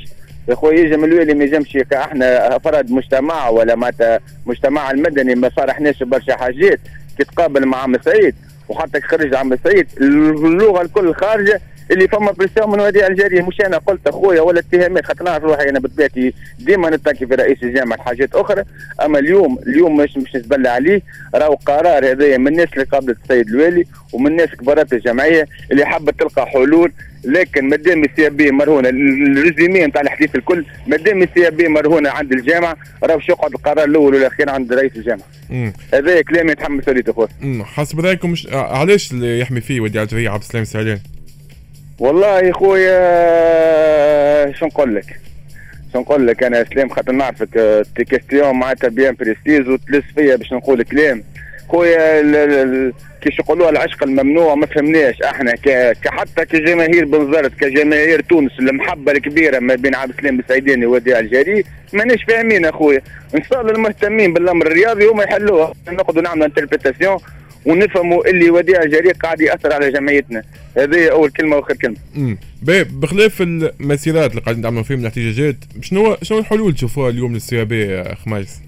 يا 0.50 0.56
خويا 0.56 0.80
يجي 0.80 0.98
من 0.98 1.04
الوالي 1.04 1.34
ما 1.34 1.44
يجمش 1.44 1.78
إحنا 1.94 2.56
أفراد 2.56 2.92
مجتمع 2.92 3.50
ولا 3.50 3.76
معناتها 3.76 4.20
مجتمع 4.46 4.92
المدني 4.92 5.36
ما 5.36 5.52
صارحناش 5.56 6.04
برشا 6.04 6.36
حاجات. 6.36 6.80
كي 7.18 7.24
تقابل 7.24 7.66
مع 7.66 7.78
عم 7.78 7.98
سعيد 8.06 8.36
وحتى 8.70 9.02
خرج 9.02 9.36
عم 9.36 9.58
سعيد 9.64 9.88
اللغة 10.02 10.82
الكل 10.82 11.14
خارجة. 11.14 11.62
اللي 11.92 12.08
فما 12.08 12.32
pression 12.32 12.72
من 12.72 12.80
وديع 12.80 13.08
الجريء 13.08 13.42
مش 13.42 13.62
أنا 13.62 13.78
قلت 13.78 14.08
أخويا 14.08 14.42
ولا 14.42 14.60
اتهامات 14.60 15.06
خاطر 15.06 15.24
نعرف 15.24 15.44
روحي 15.44 15.70
أنا 15.70 15.80
بطبيعتي. 15.80 16.34
ديما 16.60 16.90
نتكي 16.90 17.28
في 17.28 17.36
رئيس 17.36 17.64
الجامعة 17.64 18.02
حاجات 18.02 18.36
أخرى. 18.36 18.64
أما 19.06 19.20
اليوم 19.20 19.60
اليوم 19.68 19.98
مش 19.98 20.18
مش 20.18 20.36
نتبلى 20.36 20.70
عليه. 20.70 21.02
راهو 21.36 21.56
قرار 21.56 22.12
هذايا 22.12 22.38
من 22.38 22.48
الناس 22.48 22.68
اللي 22.74 22.86
قابلت 22.86 23.18
السيد 23.24 23.48
الوالي 23.50 23.86
ومن 24.14 24.28
الناس 24.32 24.50
كبارات 24.50 24.94
الجمعية 24.94 25.48
اللي 25.72 25.86
حابه 25.86 26.12
تلقى 26.12 26.46
حلول. 26.48 26.92
لكن 27.24 27.70
مادام 27.70 28.04
ال 28.04 28.30
CAB 28.30 28.52
مرهونة 28.52 28.90
ال 28.90 29.03
résumé 29.03 29.86
نتاع 29.86 30.02
الحديث 30.02 30.36
الكل 30.36 30.66
مادام 30.88 31.24
ال 31.24 31.50
CAB 31.50 31.68
مرهونة 31.68 32.10
عند 32.10 32.32
الجامعة 32.32 32.78
راه 33.04 33.16
باش 33.16 33.30
يقعد 33.30 33.52
القرار 33.52 33.84
الأول 33.84 34.16
والأخير 34.16 34.50
عند 34.50 34.74
رئيس 34.74 34.92
الجامعة. 34.96 35.26
هذا 35.94 36.22
كلام 36.22 36.50
يتحمل 36.50 36.78
مسؤوليته 36.78 37.14
خويا. 37.14 37.30
حسب 37.64 38.00
رأيكم 38.00 38.32
مش... 38.32 38.48
علاش 38.52 39.12
اللي 39.12 39.40
يحمي 39.40 39.62
فيه 39.62 39.80
وديع 39.80 40.00
عبد 40.00 40.42
السلام 40.42 40.62
السعيداني؟ 40.62 41.00
والله 42.00 42.40
يا 42.40 42.54
خويا 42.54 44.52
شو 44.54 44.66
نقول 44.66 44.96
لك؟ 44.96 45.20
شو 45.94 46.00
نقول 46.00 46.28
لك؟ 46.28 46.44
أنا 46.44 46.66
سلام 46.74 46.90
خاطر 46.90 47.12
نعرفك 47.12 47.84
tes 47.96 48.04
questions 48.04 48.56
معناتها 48.60 48.88
bien 48.88 49.16
précises 49.20 49.68
وتلز 49.68 50.04
فيا 50.16 50.36
باش 50.36 50.54
نقول 50.54 50.84
كلام. 50.84 51.24
خويا 51.70 52.92
كيش 53.22 53.40
يقولوها 53.40 53.70
العشق 53.70 54.04
الممنوع 54.04 54.56
ما 54.56 54.66
فهمناش 54.66 55.22
إحنا 55.22 55.54
كحتى 56.04 56.46
كجماهير 56.46 57.06
بنزرت 57.06 57.54
كجماهير 57.60 58.22
تونس 58.22 58.52
المحبة 58.60 59.12
الكبيرة 59.12 59.60
ما 59.60 59.76
بين 59.76 59.96
عبد 59.96 60.14
السلام 60.18 60.40
السعيداني 60.40 60.86
وديع 60.86 61.20
الجريء 61.20 61.64
ماناش 61.94 62.24
فاهمين 62.24 62.66
اخويا 62.66 63.02
إن 63.36 63.44
شاء 63.44 63.62
الله 63.62 63.72
المهتمين 63.72 64.34
بالأمر 64.34 64.68
الرياضي 64.68 65.06
هما 65.08 65.24
يحلوها. 65.24 65.74
نقعدوا 65.90 66.22
نعملوا 66.22 66.46
interprétation 66.46 67.18
ونفهموا 67.66 68.26
اللي 68.30 68.50
وديع 68.50 68.84
جريء 68.84 69.14
قاعد 69.14 69.42
يأثر 69.42 69.74
على 69.74 69.92
جمعيتنا. 69.92 70.44
هذه 70.78 71.12
أول 71.12 71.30
كلمة 71.30 71.56
وآخر 71.56 71.74
كلمة. 71.74 71.96
امم 72.18 72.38
بخلاف 72.64 73.42
المسيرات 73.42 74.32
اللي 74.32 74.42
قاعدين 74.42 74.64
تعملوا 74.64 74.84
فيهم 74.84 75.00
الاحتجاجات 75.00 75.56
شنو 75.82 76.18
شنو 76.22 76.40
الحلول 76.40 76.74
تشوفوها 76.76 77.10
اليوم 77.10 77.34
لل 77.34 77.66
CAB 77.66 78.04
خميس 78.16 78.60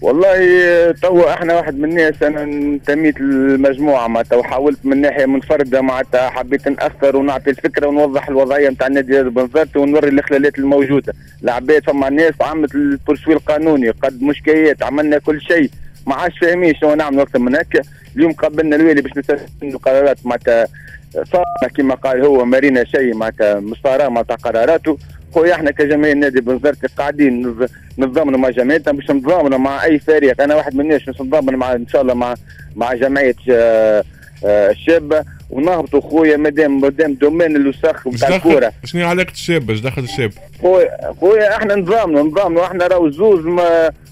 والله 0.00 0.90
توا 0.90 1.34
إحنا 1.34 1.54
واحد 1.56 1.78
من 1.78 1.90
الناس 1.90 2.22
أنا 2.22 2.42
انتميت 2.42 3.20
للمجموعة 3.20 4.08
معناتها 4.08 4.36
وحاولت 4.36 4.78
من 4.84 5.00
ناحية 5.00 5.26
منفرده 5.26 5.80
معناتها 5.80 6.30
حبيت 6.30 6.68
نأثر 6.68 7.16
ونعطي 7.16 7.50
الفكرة 7.50 7.86
ونوضح 7.86 8.28
الوضعية 8.28 8.68
نتاع 8.68 8.86
النادي 8.86 9.22
بنزرت 9.22 9.76
ونوري 9.76 10.08
الاخلالات 10.08 10.58
الموجودة. 10.58 11.14
العباد 11.44 11.84
فما 11.84 12.10
ناس 12.10 12.34
عملت 12.40 12.74
البرسوي 12.74 13.34
القانوني 13.34 13.90
قد 13.90 14.22
مشكيات 14.22 14.82
عملنا 14.82 15.18
كل 15.18 15.40
شيء 15.40 15.70
ما 16.06 16.14
عادش 16.14 16.38
فاهمين 16.38 16.74
شنو 16.74 16.94
نعمل 16.94 17.20
أكثر 17.20 17.38
من 17.38 17.56
هكا. 17.56 17.80
اليوم 18.16 18.32
قبلنا 18.32 18.76
الوالي 18.76 19.02
باش 19.02 19.12
نستنوا 19.16 19.78
قرارات 19.78 20.26
معناتها 20.26 20.66
صارنا 21.14 21.74
كما 21.76 21.94
قال 21.94 22.24
هو 22.24 22.44
مارينا 22.44 22.84
شيء 22.84 23.14
معناتها 23.14 23.60
مستعرى 23.60 24.08
معناتها 24.08 24.36
قراراته. 24.36 24.98
خويا 25.34 25.54
إحنا 25.54 25.70
كجماهير 25.70 26.16
نادي 26.16 26.40
بنزرتي 26.40 26.86
قاعدين 26.86 27.56
نتضامنوا 27.98 28.38
مع 28.38 28.50
جمعيتنا 28.50 28.92
باش 28.92 29.10
نتضامنوا 29.10 29.58
مع 29.58 29.84
أي 29.84 29.98
فريق. 29.98 30.40
أنا 30.40 30.54
واحد 30.54 30.74
من 30.74 30.80
الناس 30.80 31.02
باش 31.02 31.20
نتضامن 31.20 31.56
مع 31.56 31.72
إن 31.72 31.88
شاء 31.88 32.02
الله 32.02 32.14
مع 32.14 32.34
مع 32.76 32.94
جمعية 32.94 33.34
آه، 33.50 34.04
آه، 34.44 34.70
الشابه 34.70 35.24
ونهبطوا 35.50 36.00
خويا 36.00 36.36
مادام 36.36 36.80
مادام 36.80 37.14
دومين 37.14 37.56
الوسخ 37.56 38.08
نتاع 38.08 38.36
الكورة. 38.36 38.72
شنو 38.84 39.08
علاقة 39.08 39.30
الشاب؟ 39.30 39.70
إيش 39.70 39.80
دخل 39.80 40.02
الشاب؟ 40.02 40.30
خويا 40.62 41.14
خويا 41.20 41.56
إحنا 41.56 41.74
نظامنا 41.74 42.22
نظامنا 42.22 42.64
إحنا 42.64 42.86
راهو 42.86 43.10
زوز 43.10 43.46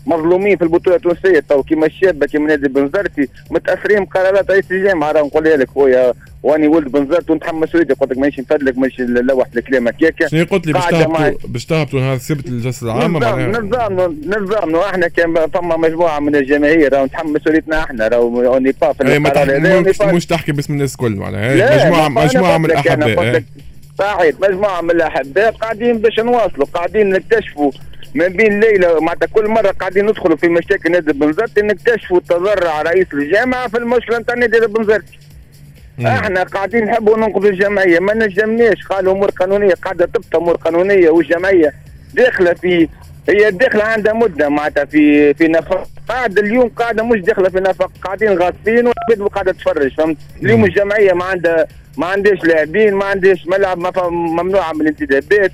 مظلومين 0.07 0.57
في 0.57 0.65
البطولة 0.65 0.97
التونسية. 0.97 1.41
تو 1.49 1.63
كيما 1.63 1.87
الشابه 1.87 2.27
كيما 2.27 2.47
نادي 2.47 2.69
بنزرتي 2.69 3.29
متاثرين 3.51 4.05
بقرارات 4.05 4.51
رئيس 4.51 4.71
الجامعة 4.71 5.13
راه 5.13 5.23
نقولها 5.23 5.57
لك 5.57 5.69
خويا. 5.69 6.15
واني 6.43 6.69
ولد 6.69 6.89
بنزرت 6.89 7.31
ونتحمل 7.31 7.61
مسؤوليتي 7.61 7.95
قلت 7.95 8.11
لك 8.11 8.19
مانيش 8.19 8.41
نفدلك 8.41 8.79
مانيش 8.79 9.01
نلوح 9.01 9.49
الكلام 9.57 9.89
هكاك. 9.89 10.27
شنو 10.27 10.45
قلت 10.45 10.67
لي؟ 10.67 10.73
باش 10.73 10.87
تهبطوا 10.87 11.49
باش 11.49 11.67
تهبطوا 11.67 12.01
نهار 12.01 12.15
السبت 12.15 12.49
للجلسه 12.49 12.87
العامة 12.87 13.19
نظام 13.19 14.17
نظام 14.27 14.77
إحنا 14.77 15.09
كان 15.09 15.35
فما 15.55 15.77
مجموعة 15.77 16.21
من 16.21 16.37
الجماهير 16.37 16.93
راهو 16.93 17.05
نتحمل 17.05 17.33
مسؤوليتنا 17.33 17.83
إحنا. 17.83 18.09
راهو 18.09 18.45
اوني 18.55 18.75
با 18.81 18.93
في 18.93 19.03
القرار 19.03 20.15
مش 20.15 20.27
تحكي 20.27 20.53
باسم 20.53 20.73
الناس 20.73 20.93
الكل 20.93 21.17
معناها. 21.17 21.87
مجموعه 21.87 22.09
مجموعة 22.09 22.59
من 22.59 22.65
الأحباء 22.65 23.43
صحيح 23.99 24.35
مجموعة 24.43 24.81
من 24.81 24.91
الأحباء 24.91 25.51
قاعدين 25.51 25.99
باش 25.99 26.21
نواصلوا 26.21 26.67
قاعدين 26.75 27.11
نكتشفوا. 27.11 27.73
ما 28.15 28.29
بين 28.29 28.61
ليلة 28.61 29.01
معناتها 29.01 29.27
كل 29.27 29.49
مرة 29.49 29.71
قاعدين 29.71 30.07
ندخلوا 30.07 30.37
في 30.37 30.49
مشاكل 30.49 30.93
نادي 30.93 31.13
بنزرتي 31.13 31.63
نكتشفوا 31.63 32.21
تضرع 32.29 32.83
رئيس 32.83 33.07
الجامعة 33.15 33.69
في 33.69 33.79
المشكلة 33.79 34.19
نتاع 34.19 34.35
نادي 34.35 34.67
بنزرتي 34.67 35.19
إحنا 36.01 36.43
قاعدين 36.43 36.85
نحبوا 36.85 37.17
ننقذوا 37.17 37.51
الجمعية 37.51 37.99
ما 37.99 38.15
نجمناش. 38.15 38.87
قالوا 38.87 39.13
أمور 39.13 39.31
قانونية 39.31 39.75
قاعدة 39.75 40.07
تبقى 40.07 40.39
أمور 40.39 40.57
قانونية 40.57 41.11
والجمعية 41.11 41.73
داخلة 42.15 42.53
في 42.55 42.89
هي 43.29 43.51
داخلة 43.51 43.85
عندها 43.85 44.13
مدة 44.13 44.49
معناتها 44.49 44.85
في 44.85 45.35
في 45.35 45.49
نفق. 45.49 45.89
قاعدة 46.09 46.43
اليوم 46.43 46.69
قاعدة 46.69 47.03
مش 47.03 47.21
داخلة 47.21 47.49
في 47.49 47.61
نفق 47.61 47.91
قاعدين 48.03 48.29
غاصبين 48.39 48.87
والعباد 48.87 49.29
قاعدة 49.33 49.53
تفرج 49.53 49.95
فهمت؟ 49.95 50.17
اليوم 50.43 50.65
الجمعية 50.65 51.13
ما 51.13 51.25
عندها 51.25 51.67
ما 51.97 52.07
عندهاش 52.07 52.45
لاعبين 52.45 52.95
ما 52.95 53.05
عندهاش 53.05 53.47
ملعب 53.47 53.79
ممنوعه 54.13 54.73
من 54.73 54.81
الانتدابات. 54.81 55.53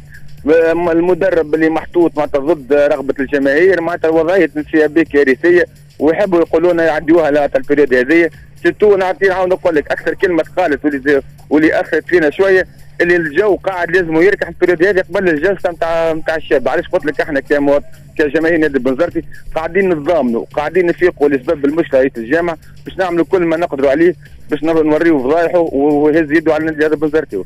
المدرب 0.92 1.54
اللي 1.54 1.68
محطوط 1.68 2.16
معناتها 2.16 2.38
ضد 2.38 2.72
رغبة 2.72 3.14
الجماهير 3.20 3.80
معناتها 3.80 4.08
وضعية 4.10 4.50
انسيابيه 4.56 5.02
كارثية 5.02 5.66
ويحبوا 5.98 6.38
يقولون 6.40 6.78
يعديوها 6.78 7.30
لها 7.30 7.50
ال 7.56 7.61
période 7.61 7.94
هذه. 7.94 8.30
surtout 8.62 8.96
نعطي 8.96 9.28
نعاود 9.28 9.48
نقول 9.48 9.74
لك 9.74 9.90
أكثر 9.90 10.14
كلمة 10.14 10.42
تقالت 10.42 10.84
واللي 10.84 11.22
واللي 11.50 11.80
أخذت 11.80 12.06
فينا 12.08 12.30
شوية 12.30 12.66
اللي 13.00 13.16
الجو 13.16 13.56
قاعد 13.56 13.90
لازم 13.90 14.16
يركح 14.16 14.48
ال 14.48 14.53
période 14.53 14.84
هذه 14.84 15.00
قبل 15.00 15.28
الجلسة 15.28 15.70
نتاع 15.70 16.12
نتاع 16.12 16.36
الشابة. 16.36 16.68
علاش 16.68 16.88
قلت 16.88 17.04
لك 17.06 17.20
إحنا 17.20 17.40
كموت 17.40 17.82
كجماهير 18.18 18.58
نادي 18.58 18.78
بنزرتي 18.78 19.22
قاعدين 19.54 19.88
نتضامنوا 19.88 20.44
قاعدين 20.52 20.86
نفيقوا 20.86 21.28
لسبب 21.28 21.64
المشكلة 21.64 22.00
رئيس 22.00 22.12
الجامعة 22.16 22.58
باش 22.84 22.96
نعملوا 22.98 23.24
كل 23.24 23.42
ما 23.42 23.56
نقدروا 23.56 23.90
عليه 23.90 24.14
باش 24.50 24.62
نوريوا 24.64 25.22
فضايحه 25.22 25.58
ويهز 25.58 26.32
يده 26.32 26.54
على 26.54 26.60
النادي 26.60 26.86
هذا 26.86 26.94
بنزرتي 26.94 27.36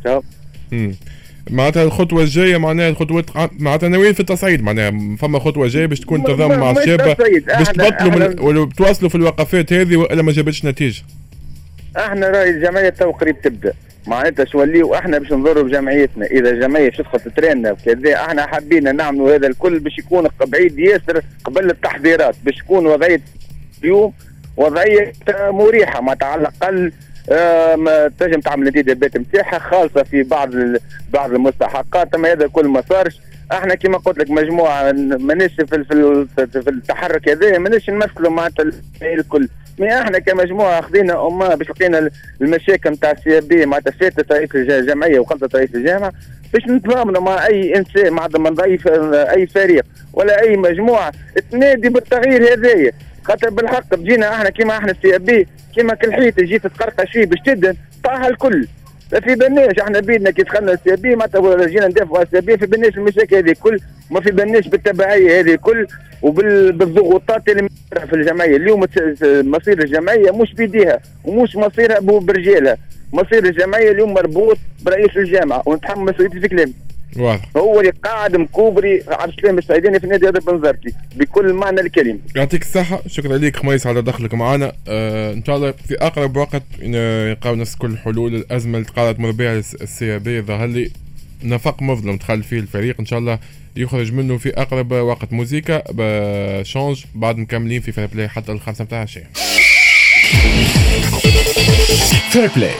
معناتها 1.50 1.82
الخطوة 1.82 2.22
الجاية 2.22 2.56
معناها 2.56 2.88
الخطوات 2.88 3.24
معناتها 3.60 3.88
ناويين 3.88 4.12
في 4.12 4.20
التصعيد؟ 4.20 4.62
معناها 4.62 5.16
فما 5.18 5.38
خطوة 5.38 5.68
جاية 5.68 5.86
باش 5.86 6.00
تكون 6.00 6.24
تنظم 6.24 6.58
مع 6.60 6.70
الشابة 6.70 7.14
باش 7.58 7.68
تبطلوا 7.68 8.52
من 8.52 8.68
تواصلوا 8.68 9.10
في 9.10 9.14
الوقفات 9.14 9.72
هذه 9.72 9.96
وإلا 9.96 10.22
ما 10.22 10.32
جابتش 10.32 10.64
نتيجة. 10.64 11.02
إحنا 11.96 12.28
رأي 12.28 12.50
الجمعية 12.50 12.88
تو 12.88 13.10
قريب 13.10 13.42
تبدأ. 13.42 13.72
معناتها 14.06 14.44
شو 14.44 14.60
وليو 14.60 14.94
إحنا 14.94 15.18
باش 15.18 15.32
نضروا 15.32 15.62
بجمعيتنا. 15.62 16.26
إذا 16.26 16.50
الجمعية 16.50 16.90
شفت 16.90 17.28
ترينا 17.28 17.72
وكذا 17.72 18.14
إحنا 18.14 18.46
حابين 18.46 18.96
نعملوا 18.96 19.34
هذا 19.34 19.46
الكل 19.46 19.78
باش 19.78 19.98
يكون 19.98 20.28
بعيد 20.46 20.78
ياسر 20.78 21.20
قبل 21.44 21.70
التحضيرات 21.70 22.34
باش 22.44 22.54
تكون 22.56 22.86
وضعية 22.86 23.20
اليوم 23.82 24.12
وضعية 24.56 25.12
مريحة 25.50 26.00
ما 26.00 26.16
على 26.22 26.40
الأقل 26.40 26.92
تنجم 28.18 28.40
تعمل 28.40 28.68
الانتدابات 28.68 29.16
نتاعها 29.16 29.58
خالصة 29.58 30.02
في 30.02 30.22
بعض 30.22 30.50
بعض 31.12 31.32
المستحقات 31.32 32.14
اما 32.14 32.32
هذا 32.32 32.46
كل 32.46 32.66
ما 32.66 32.82
صارش. 32.90 33.20
إحنا 33.52 33.74
كما 33.74 33.98
قلت 33.98 34.18
لك 34.18 34.30
مجموعة 34.30 34.92
مانيش 34.92 35.52
في, 35.54 35.84
في, 35.84 36.62
في 36.62 36.70
التحرك 36.70 37.28
هذا 37.28 37.58
مانيش 37.58 37.90
نمثلوا 37.90 38.30
معناتها 38.30 38.70
الكل. 39.02 39.48
mais 39.78 40.00
إحنا 40.00 40.18
كمجموعة 40.18 40.80
خذينا 40.80 41.26
أمة 41.26 41.54
باش 41.54 41.70
لقينا 41.70 42.10
المشاكل 42.40 42.90
نتاع 42.90 43.10
ال 43.10 43.40
CAB 43.40 43.66
معناتها 43.66 43.90
فاتت 43.90 44.32
رئيس 44.32 44.54
الجمعية 44.54 45.18
وخلطت 45.18 45.56
رئيس 45.56 45.74
الجامعة 45.74 46.12
باش 46.52 46.62
نتضامنوا 46.68 47.22
مع 47.22 47.46
أي 47.46 47.76
إنسان 47.76 48.12
مع 48.12 48.26
ضيف 48.26 48.88
أي 49.14 49.46
فريق 49.46 49.84
ولا 50.12 50.42
أي 50.42 50.56
مجموعة 50.56 51.12
تنادي 51.50 51.88
بالتغيير 51.88 52.52
هذايا. 52.52 52.92
خاطر 53.24 53.50
بالحق 53.50 53.94
بجينا 53.94 54.34
إحنا 54.34 54.50
كيما 54.50 54.76
إحنا 54.76 54.90
ال 54.92 55.18
CAB 55.18 55.46
كيما 55.74 55.94
كل 55.94 56.12
حيط 56.12 56.34
تجي 56.36 56.58
تتقرقش 56.58 57.10
فيه 57.12 57.24
باش 57.26 57.38
تدن 57.46 57.74
طاح 58.04 58.24
الكل. 58.24 58.66
ما 59.12 59.20
في 59.20 59.34
بالناش 59.34 59.78
إحنا 59.78 60.00
بيدنا 60.00 60.30
كي 60.30 60.42
دخلنا 60.42 60.72
ال 60.72 60.96
CAB 60.96 61.16
معناتها 61.16 61.66
جينا 61.66 61.88
ندافعوا 61.88 62.22
ال 62.22 62.40
CAB 62.40 62.58
في 62.58 62.66
بالناش 62.66 62.96
المشاكل 62.96 63.36
هذه 63.36 63.56
كل 63.62 63.80
ما 64.10 64.20
في 64.20 64.30
بالناش 64.30 64.68
بالتبعية 64.68 65.40
هذه 65.40 65.54
كل 65.54 65.86
وبالضغوطات 66.22 67.48
اللي 67.48 67.68
في 68.10 68.12
الجمعية. 68.16 68.56
اليوم 68.56 68.80
مصير 69.22 69.82
الجمعية 69.82 70.30
مش 70.30 70.54
بيديها 70.54 71.00
ومش 71.24 71.56
مصيرها 71.56 72.00
برجالها. 72.00 72.76
مصير 73.12 73.44
الجمعية 73.44 73.90
اليوم 73.90 74.14
مربوط 74.14 74.58
برئيس 74.82 75.16
الجامعة 75.16 75.62
مسؤوليتي 75.96 76.40
في 76.40 76.48
كلامي 76.48 76.72
واضح. 77.16 77.48
هو 77.56 77.80
اللي 77.80 77.92
قاعد 78.04 78.36
مكوبري 78.36 79.04
عبد 79.08 79.32
السلام 79.32 79.58
السعيداني 79.58 80.00
في 80.00 80.06
نادي 80.06 80.28
هذا 80.28 80.40
بنزرتي 80.40 80.94
بكل 81.16 81.52
معنى 81.52 81.80
الكلمة. 81.80 82.18
يعطيك 82.36 82.62
الصحة. 82.62 83.02
شكرا 83.06 83.38
لك 83.38 83.56
خميس 83.56 83.86
على 83.86 84.02
دخلك 84.02 84.34
معنا. 84.34 84.72
آه 84.88 85.32
إن 85.32 85.44
شاء 85.44 85.56
الله 85.56 85.70
في 85.88 85.94
أقرب 85.94 86.36
وقت 86.36 86.62
يلقاو 86.82 87.54
نفس 87.54 87.76
كل 87.76 87.98
حلول 87.98 88.34
الأزمة 88.34 88.78
اللي 88.78 88.88
قاعدة 88.88 89.12
تمر 89.12 89.30
بها 89.30 89.58
ال 89.58 90.18
CAB 90.18 90.40
ظهر 90.40 90.66
لي 90.66 90.90
نفق 91.44 91.82
مظلم 91.82 92.16
دخل 92.16 92.42
فيه 92.42 92.58
الفريق 92.58 92.96
إن 93.00 93.06
شاء 93.06 93.18
الله 93.18 93.38
يخرج 93.76 94.12
منه 94.12 94.38
في 94.38 94.48
أقرب 94.48 94.92
وقت. 94.92 95.32
musique 95.32 95.82
بشونج 95.90 97.04
بعد 97.14 97.38
مكملين 97.38 97.80
في 97.80 97.92
Fair 97.92 98.06
Play 98.06 98.28
حتى 98.28 98.52
الخمسه 98.52 98.84
متاع 98.84 99.02
العشية 99.02 99.24
Fair 102.30 102.50
Play 102.56 102.74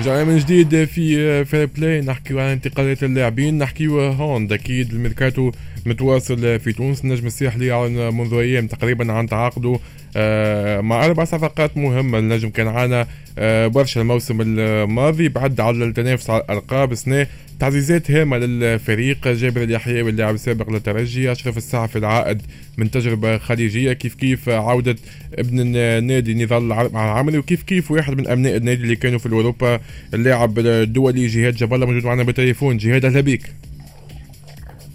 رجعنا 0.00 0.24
من 0.24 0.38
جديد 0.38 0.84
في 0.84 1.44
Fair 1.44 1.66
Play 1.66 2.00
نحكيو 2.00 2.40
عن 2.40 2.46
انتقالات 2.46 3.04
اللاعبين 3.04 3.58
نحكيو 3.58 4.00
هون 4.00 4.52
أكيد 4.52 4.92
الميركاتو 4.92 5.52
متواصل 5.86 6.58
في 6.58 6.72
تونس. 6.72 7.04
النجم 7.04 7.26
الساحلي 7.26 8.10
منذ 8.10 8.34
أيام 8.34 8.66
تقريبا 8.66 9.12
عن 9.12 9.26
تعاقده 9.26 9.78
آه، 10.16 10.80
مع 10.80 11.04
أربع 11.04 11.24
صفقات 11.24 11.76
مهمه 11.76 12.18
النجم 12.18 12.48
كان 12.48 12.68
عنا 12.68 13.06
آه، 13.38 13.66
برشا 13.66 14.00
الموسم 14.00 14.38
الماضي 14.40 15.28
بعد 15.28 15.60
على 15.60 15.84
التنافس 15.84 16.30
على 16.30 16.42
الألقاب 16.42 16.94
سنه 16.94 17.26
تعزيزات 17.60 18.10
هامة 18.10 18.38
للفريق. 18.38 19.28
جابر 19.28 19.62
اليحيوي 19.62 20.10
اللاعب 20.10 20.34
السابق 20.34 20.70
للترجي 20.70 21.32
أشرف 21.32 21.56
السعفي 21.56 21.98
العائد 21.98 22.42
من 22.78 22.90
تجربة 22.90 23.38
خليجية. 23.38 23.92
كيف 23.92 24.14
كيف 24.14 24.48
عودة 24.48 24.96
ابن 25.34 25.76
النادي 25.76 26.44
نضال 26.44 26.62
مع 26.62 27.04
العمري 27.12 27.38
وكيف 27.38 27.62
كيف 27.62 27.90
واحد 27.90 28.18
من 28.18 28.26
أبناء 28.26 28.56
النادي 28.56 28.82
اللي 28.82 28.96
كانوا 28.96 29.18
في 29.18 29.32
اوروبا 29.32 29.80
اللاعب 30.14 30.58
الدولي 30.58 31.26
جهاد 31.26 31.54
جاب 31.56 31.74
الله 31.74 31.86
موجود 31.86 32.04
معنا 32.04 32.22
بالتليفون. 32.22 32.76
جهاد 32.76 33.04
أهلا 33.04 33.20
بك 33.20 33.42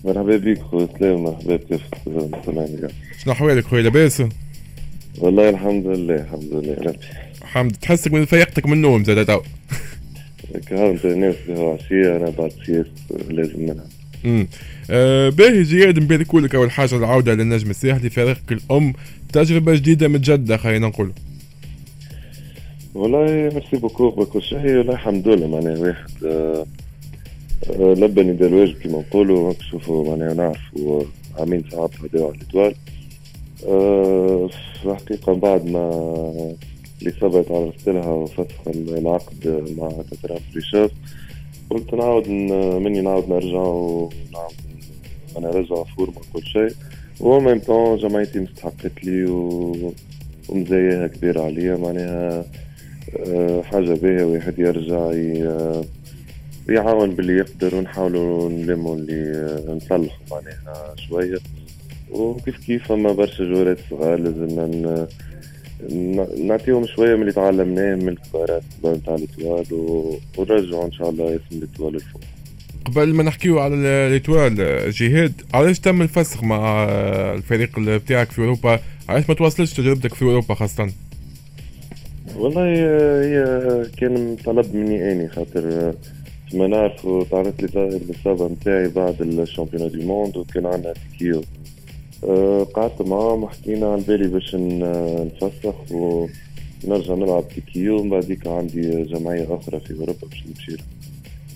مرحبا 0.05 0.37
بك 0.37 0.61
خويا 0.61 0.87
سلام 0.99 1.23
مرحبا 1.23 1.57
كيف 1.57 1.81
شنو 3.23 3.33
أحوالك 3.33 3.63
خويا؟ 3.63 3.81
لاباس؟ 3.81 4.23
والله 5.17 5.49
الحمد 5.49 5.87
لله 5.87 6.15
الحمد 6.15 6.53
لله 6.53 6.95
الحمد. 7.41 7.75
تحسك 7.81 8.13
من 8.13 8.25
فيقتك 8.25 8.65
من 8.65 8.73
النوم 8.73 9.03
زاد 9.03 9.25
تو 9.25 9.41
هاو 10.71 10.91
أنت 10.91 11.05
الناس 11.05 11.35
عشية 11.49 12.17
أنا 12.17 12.29
بعد 12.29 12.51
سياسة 12.65 12.89
لازم 13.29 13.59
منها. 13.59 13.85
امم 14.25 14.47
آه 14.89 15.29
باهي 15.29 15.63
جياد 15.63 15.99
نبارك 15.99 16.35
لك 16.35 16.55
أول 16.55 16.71
حاجة 16.71 16.95
العودة 16.95 17.33
للنجم 17.33 17.69
الساحلي 17.69 18.09
فريقك 18.09 18.51
الأم. 18.51 18.93
تجربة 19.33 19.75
جديدة 19.75 20.07
متجدده 20.07 20.57
خلينا 20.57 20.87
نقول. 20.87 21.11
والله 22.95 23.25
merci 23.25 23.77
beaucoup 23.77 24.09
بكل 24.09 24.41
شيء 24.41 24.77
والله 24.77 24.93
الحمد 24.93 25.27
لله 25.27 25.47
معناها 25.47 25.79
واحد 25.79 26.25
آه 26.25 26.65
لبى 27.69 28.23
نداء 28.23 28.49
الواجب 28.49 28.77
كما 28.77 28.99
نقولوا 28.99 29.53
نشوفوا 29.59 30.09
معناها 30.09 30.33
نعرفوا 30.33 31.03
عامين 31.39 31.63
صعب 31.71 31.89
هذا 32.03 32.25
على 32.25 32.33
ال 32.35 32.41
Étoile 32.41 32.75
أه 33.67 34.49
في 34.81 34.85
الحقيقة 34.85 35.33
بعد 35.33 35.65
ما 35.65 36.55
الإصابة 37.01 37.41
تعرضت 37.41 37.89
لها 37.89 38.09
وفسخ 38.09 38.67
العقد 38.67 39.73
مع 39.77 39.89
تترام 40.11 40.39
بريشاف 40.53 40.91
قلت 41.69 41.93
نعاود 41.93 42.29
مني 42.29 43.01
نعاود 43.01 43.29
نرجع 43.29 43.61
ونعاود 43.61 44.53
أنا 45.37 45.47
نرجع 45.47 45.83
فورمة 45.83 46.21
كل 46.33 46.43
شيء. 46.43 46.71
و 47.19 47.39
ميم 47.39 47.59
طون 47.59 47.97
جمعيتي 47.97 48.39
مستحقت 48.39 49.03
لي 49.03 49.25
و... 49.25 49.93
ومزاياها 50.49 51.07
كبيرة 51.07 51.41
عليا 51.41 51.75
معناها 51.75 52.45
حاجة 53.63 53.93
باهية 53.93 54.23
واحد 54.23 54.59
يرجع 54.59 55.11
ي... 55.11 55.83
يعاون 56.69 57.15
باللي 57.15 57.37
يقدر 57.37 57.75
ونحاولوا 57.75 58.49
نلموا 58.49 58.95
اللي 58.95 59.63
نصلحوا 59.67 60.17
معناها 60.31 60.95
شوية. 61.09 61.37
وكيف 62.11 62.57
كيف 62.57 62.87
فما 62.87 63.11
برشا 63.11 63.43
جورات 63.43 63.77
صغار 63.89 64.19
لازمنا 64.19 65.07
نعطيهم 66.43 66.85
شوية 66.87 67.15
من 67.15 67.21
اللي 67.21 67.31
تعلمناه 67.31 67.95
من 67.95 68.09
الكبارات 68.09 68.63
نتاع 68.85 69.15
الإتوال 69.15 69.65
ونرجعوا 70.37 70.85
إن 70.85 70.91
شاء 70.91 71.09
الله 71.09 71.25
اسم 71.35 71.57
الإتوال 71.57 71.95
الفوق 71.95 72.21
قبل 72.85 73.13
ما 73.13 73.23
نحكيو 73.23 73.59
على 73.59 73.75
ال 73.75 73.87
Étoile 73.87 74.55
جهاد 74.91 75.33
علاش 75.53 75.79
تم 75.79 76.01
الفسخ 76.01 76.43
مع 76.43 76.83
الفريق 77.33 77.79
بتاعك 77.79 78.31
في 78.31 78.39
أوروبا؟ 78.39 78.79
علاش 79.09 79.29
ما 79.29 79.35
تواصلش 79.35 79.73
تجربتك 79.73 80.13
في 80.13 80.21
أوروبا 80.25 80.55
خاصة؟ 80.55 80.89
والله 82.35 82.63
هي 83.23 83.85
كان 83.97 84.35
طلب 84.45 84.75
مني 84.75 85.11
أني 85.11 85.29
خاطر 85.29 85.93
كما 86.51 86.67
نعرف 86.67 87.07
تعرضت 87.31 87.75
لي 87.75 87.87
الاصابة 87.87 88.47
نتاعي 88.47 88.87
بعد 88.87 89.21
ال 89.21 89.27
championnat 89.27 89.89
du 89.91 90.05
monde 90.05 90.37
وكان 90.37 90.65
عندنا 90.65 90.93
TQO 90.93 91.41
أه 92.23 92.63
قعدت 92.63 93.01
معاهم 93.01 93.43
وحكينا 93.43 93.91
على 93.91 94.01
بالي 94.01 94.27
باش 94.27 94.55
نفسخ 94.55 95.75
ونرجع 95.91 97.13
نلعب 97.13 97.43
TQO 97.55 98.03
من 98.03 98.09
بعديك 98.09 98.47
عندي 98.47 99.03
جمعية 99.03 99.55
أخرى 99.55 99.79
في 99.79 99.93
أوروبا 99.93 100.27
باش 100.31 100.43
نمشي. 100.47 100.83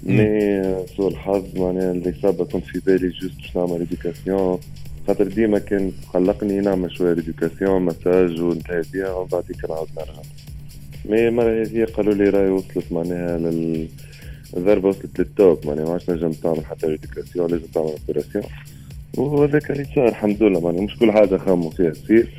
mais 0.03 0.85
سوء 0.97 1.08
الحظ 1.08 1.43
معناها 1.56 1.91
الإصابة 1.91 2.45
كنت 2.45 2.65
في 2.65 2.80
بالي 2.86 3.10
juste 3.09 3.35
باش 3.36 3.56
نعمل 3.56 3.82
rééducation 3.81 4.59
خاطر 5.08 5.28
ديما 5.28 5.60
كان 5.60 5.91
تقلقني 6.13 6.60
نعمل 6.62 6.91
شوية 6.97 7.12
rééducation 7.12 7.81
massage 7.81 8.41
ونتهي 8.41 8.82
بيها 8.93 9.12
ومن 9.13 9.28
بعديك 9.28 9.69
نعاود 9.69 9.88
نرجع. 9.97 10.21
mais 11.05 11.27
المرة 11.28 11.62
هذه 11.62 11.86
قالوا 11.86 12.13
لي 12.13 12.30
راهي 12.30 12.49
وصلت 12.49 12.91
معناها 12.91 13.38
لل 13.38 13.88
الضربة 14.57 14.89
وصلت 14.89 15.19
لل 15.19 15.39
top 15.39 15.67
معناها 15.67 15.85
ما 15.85 15.91
عادش 15.91 16.09
نجم 16.09 16.31
تعمل 16.31 16.65
حتى 16.65 16.85
rééducation 16.93 17.51
لازم 17.51 17.65
تعمل 17.73 17.89
opération 17.89 18.43
وهذاك 19.17 19.71
اللي 19.71 19.85
صار 19.95 20.07
الحمد 20.07 20.43
لله 20.43 20.59
معناها 20.59 20.81
مش 20.81 20.97
كل 20.97 21.12
حاجة 21.12 21.38
خامو 21.38 21.69
فيها 21.69 21.89
تصير 21.89 22.29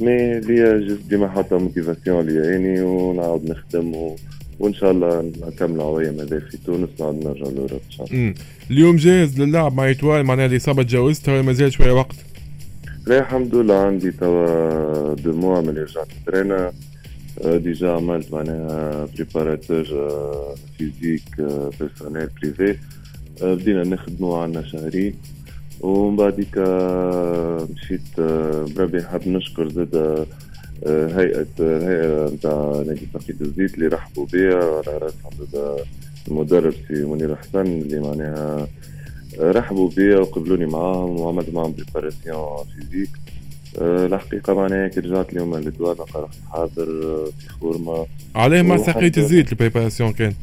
mais 0.00 0.40
ليا 0.40 0.78
juste 0.78 1.08
ديما 1.08 1.28
حاطه 1.28 1.58
motivation 1.58 2.26
ليا 2.26 2.56
اني 2.56 2.80
ونعاود 2.82 3.50
نخدم 3.50 3.94
و... 3.94 4.16
وإن 4.58 4.74
شاء 4.74 4.90
الله 4.90 5.32
نكمل 5.46 5.80
عوية 5.80 6.10
هذا 6.10 6.38
في 6.40 6.56
تونس 6.66 6.88
نعاود 7.00 7.24
نرجع 7.24 7.50
l'Europe 7.50 7.70
إن 7.72 7.90
شاء 7.90 8.06
الله. 8.06 8.34
اليوم 8.70 8.96
جاهز 8.96 9.40
للعب 9.40 9.74
مع 9.76 9.86
Étoile 9.86 10.24
معناها 10.24 10.46
الاصابه 10.46 10.82
تجاوزتها 10.82 11.34
ولا 11.34 11.42
مازال 11.42 11.72
شوية 11.72 11.92
وقت؟ 11.92 12.16
لا 13.06 13.18
الحمد 13.18 13.54
لله 13.54 13.74
عندي 13.74 14.10
توا 14.10 15.14
deux 15.14 15.32
mois 15.32 15.60
من 15.60 15.68
رجعت 15.78 16.08
ترينا 16.26 16.72
déjà 17.44 17.90
عملت 17.90 18.32
معناها 18.32 19.08
préparateur 19.14 19.84
physique 20.78 21.22
personnel 21.80 22.28
privé 22.42 22.78
بدينا 23.42 23.82
نخدموا 23.82 24.38
عنا 24.38 24.62
شهرين 24.62 25.14
ومن 25.80 26.16
بعديك 26.16 26.58
مشيت 27.74 28.20
بربي 28.76 29.02
حاب 29.02 29.28
نشكر 29.28 29.68
زاد 29.68 30.26
هيئة 30.86 31.46
الهيئة 31.60 32.34
نتاع 32.34 32.82
نادي 32.86 33.08
ساقية 33.14 33.42
الزيت 33.42 33.74
اللي 33.74 33.86
رحبوا 33.86 34.26
بيا. 34.26 34.54
على 34.54 34.98
راسهم 34.98 35.46
زاد 35.52 35.84
المدرب 36.28 36.74
سي 36.88 37.04
منير 37.04 37.36
حسن 37.36 37.60
اللي 37.60 38.00
معناها 38.00 38.68
رحبوا 39.38 39.90
بيا 39.90 40.18
وقبلوني 40.18 40.66
معاهم. 40.66 41.20
وعملت 41.20 41.54
معاهم 41.54 41.72
préparation 41.72 42.64
physique 42.64 43.10
الحقيقة 43.80 44.54
معناها 44.54 44.88
كي 44.88 45.00
رجعت 45.00 45.32
اليوم 45.32 45.56
للدوار 45.56 45.96
رحت 46.00 46.34
حاضر 46.52 46.86
في 47.38 47.48
فورما 47.60 48.06
عليه 48.34 48.62
مع 48.62 48.76
ساقية 48.76 49.18
الزيت 49.18 49.52
ال 49.52 49.57
préparation 49.57 50.12
كانت. 50.12 50.36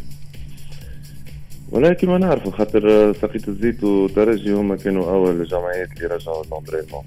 ولا 1.71 1.93
كيما 1.93 2.17
نعرفوا 2.17 2.51
خاطر 2.51 3.13
ساقية 3.13 3.47
الزيت 3.47 3.83
وترجي 3.83 4.53
هما 4.53 4.75
كانوا 4.75 5.11
أول 5.11 5.41
الجمعيات 5.41 5.89
اللي 5.97 6.15
رجعوا 6.15 6.43
l'entraînement 6.51 7.03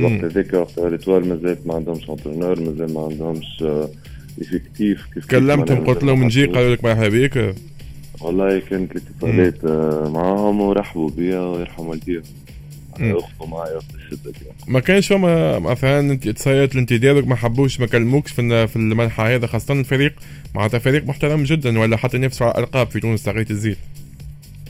وقت 0.00 0.24
هذاك 0.32 0.54
وقت 0.54 0.78
l'Étoile 0.78 1.28
مازالت 1.28 1.66
ما 1.66 1.74
عندهمش 1.74 2.10
entraîneur 2.10 2.60
مازال 2.60 2.94
ما 2.94 3.04
عندهمش 3.04 3.64
effectif 4.40 5.06
كيف 5.14 5.26
كلمتهم 5.26 5.84
قلت 5.86 6.04
لهم 6.04 6.24
نجي 6.24 6.46
قالوا 6.46 6.74
لك 6.74 6.84
مرحبا 6.84 7.08
بك 7.08 7.54
والله 8.20 8.58
كانت 8.58 8.92
الاتصالات 8.92 9.64
آه، 9.64 10.08
معاهم 10.08 10.60
ورحبوا 10.60 11.10
بيا 11.10 11.40
ويرحم 11.40 11.86
والديهم. 11.86 12.22
معي 13.46 13.78
الشدة 13.94 14.32
ما 14.68 14.80
كانش 14.80 15.08
فما 15.08 15.58
مثلا 15.58 16.00
انت 16.00 16.26
اتصالات 16.26 16.74
الانتدابك 16.74 17.26
ما 17.26 17.34
حبوش 17.34 17.80
ما 17.80 17.86
كلموكش 17.86 18.32
في 18.32 18.66
في 18.66 18.76
المنحى 18.76 19.22
هذا 19.22 19.46
خاصة 19.46 19.74
الفريق. 19.74 20.12
معناتها 20.54 20.78
فريق 20.78 21.04
محترم 21.06 21.42
جدا 21.42 21.78
ولا 21.78 21.96
حتى 21.96 22.18
نفسه 22.18 22.44
على 22.44 22.54
الالقاب 22.54 22.86
في 22.86 23.00
تونس 23.00 23.22
ساقية 23.22 23.50
الزيت. 23.50 23.78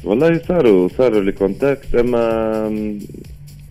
والله 0.05 0.41
صاروا 0.49 0.89
صاروا 0.99 1.21
لي 1.21 1.33
contact 1.33 1.95
أما 1.95 2.67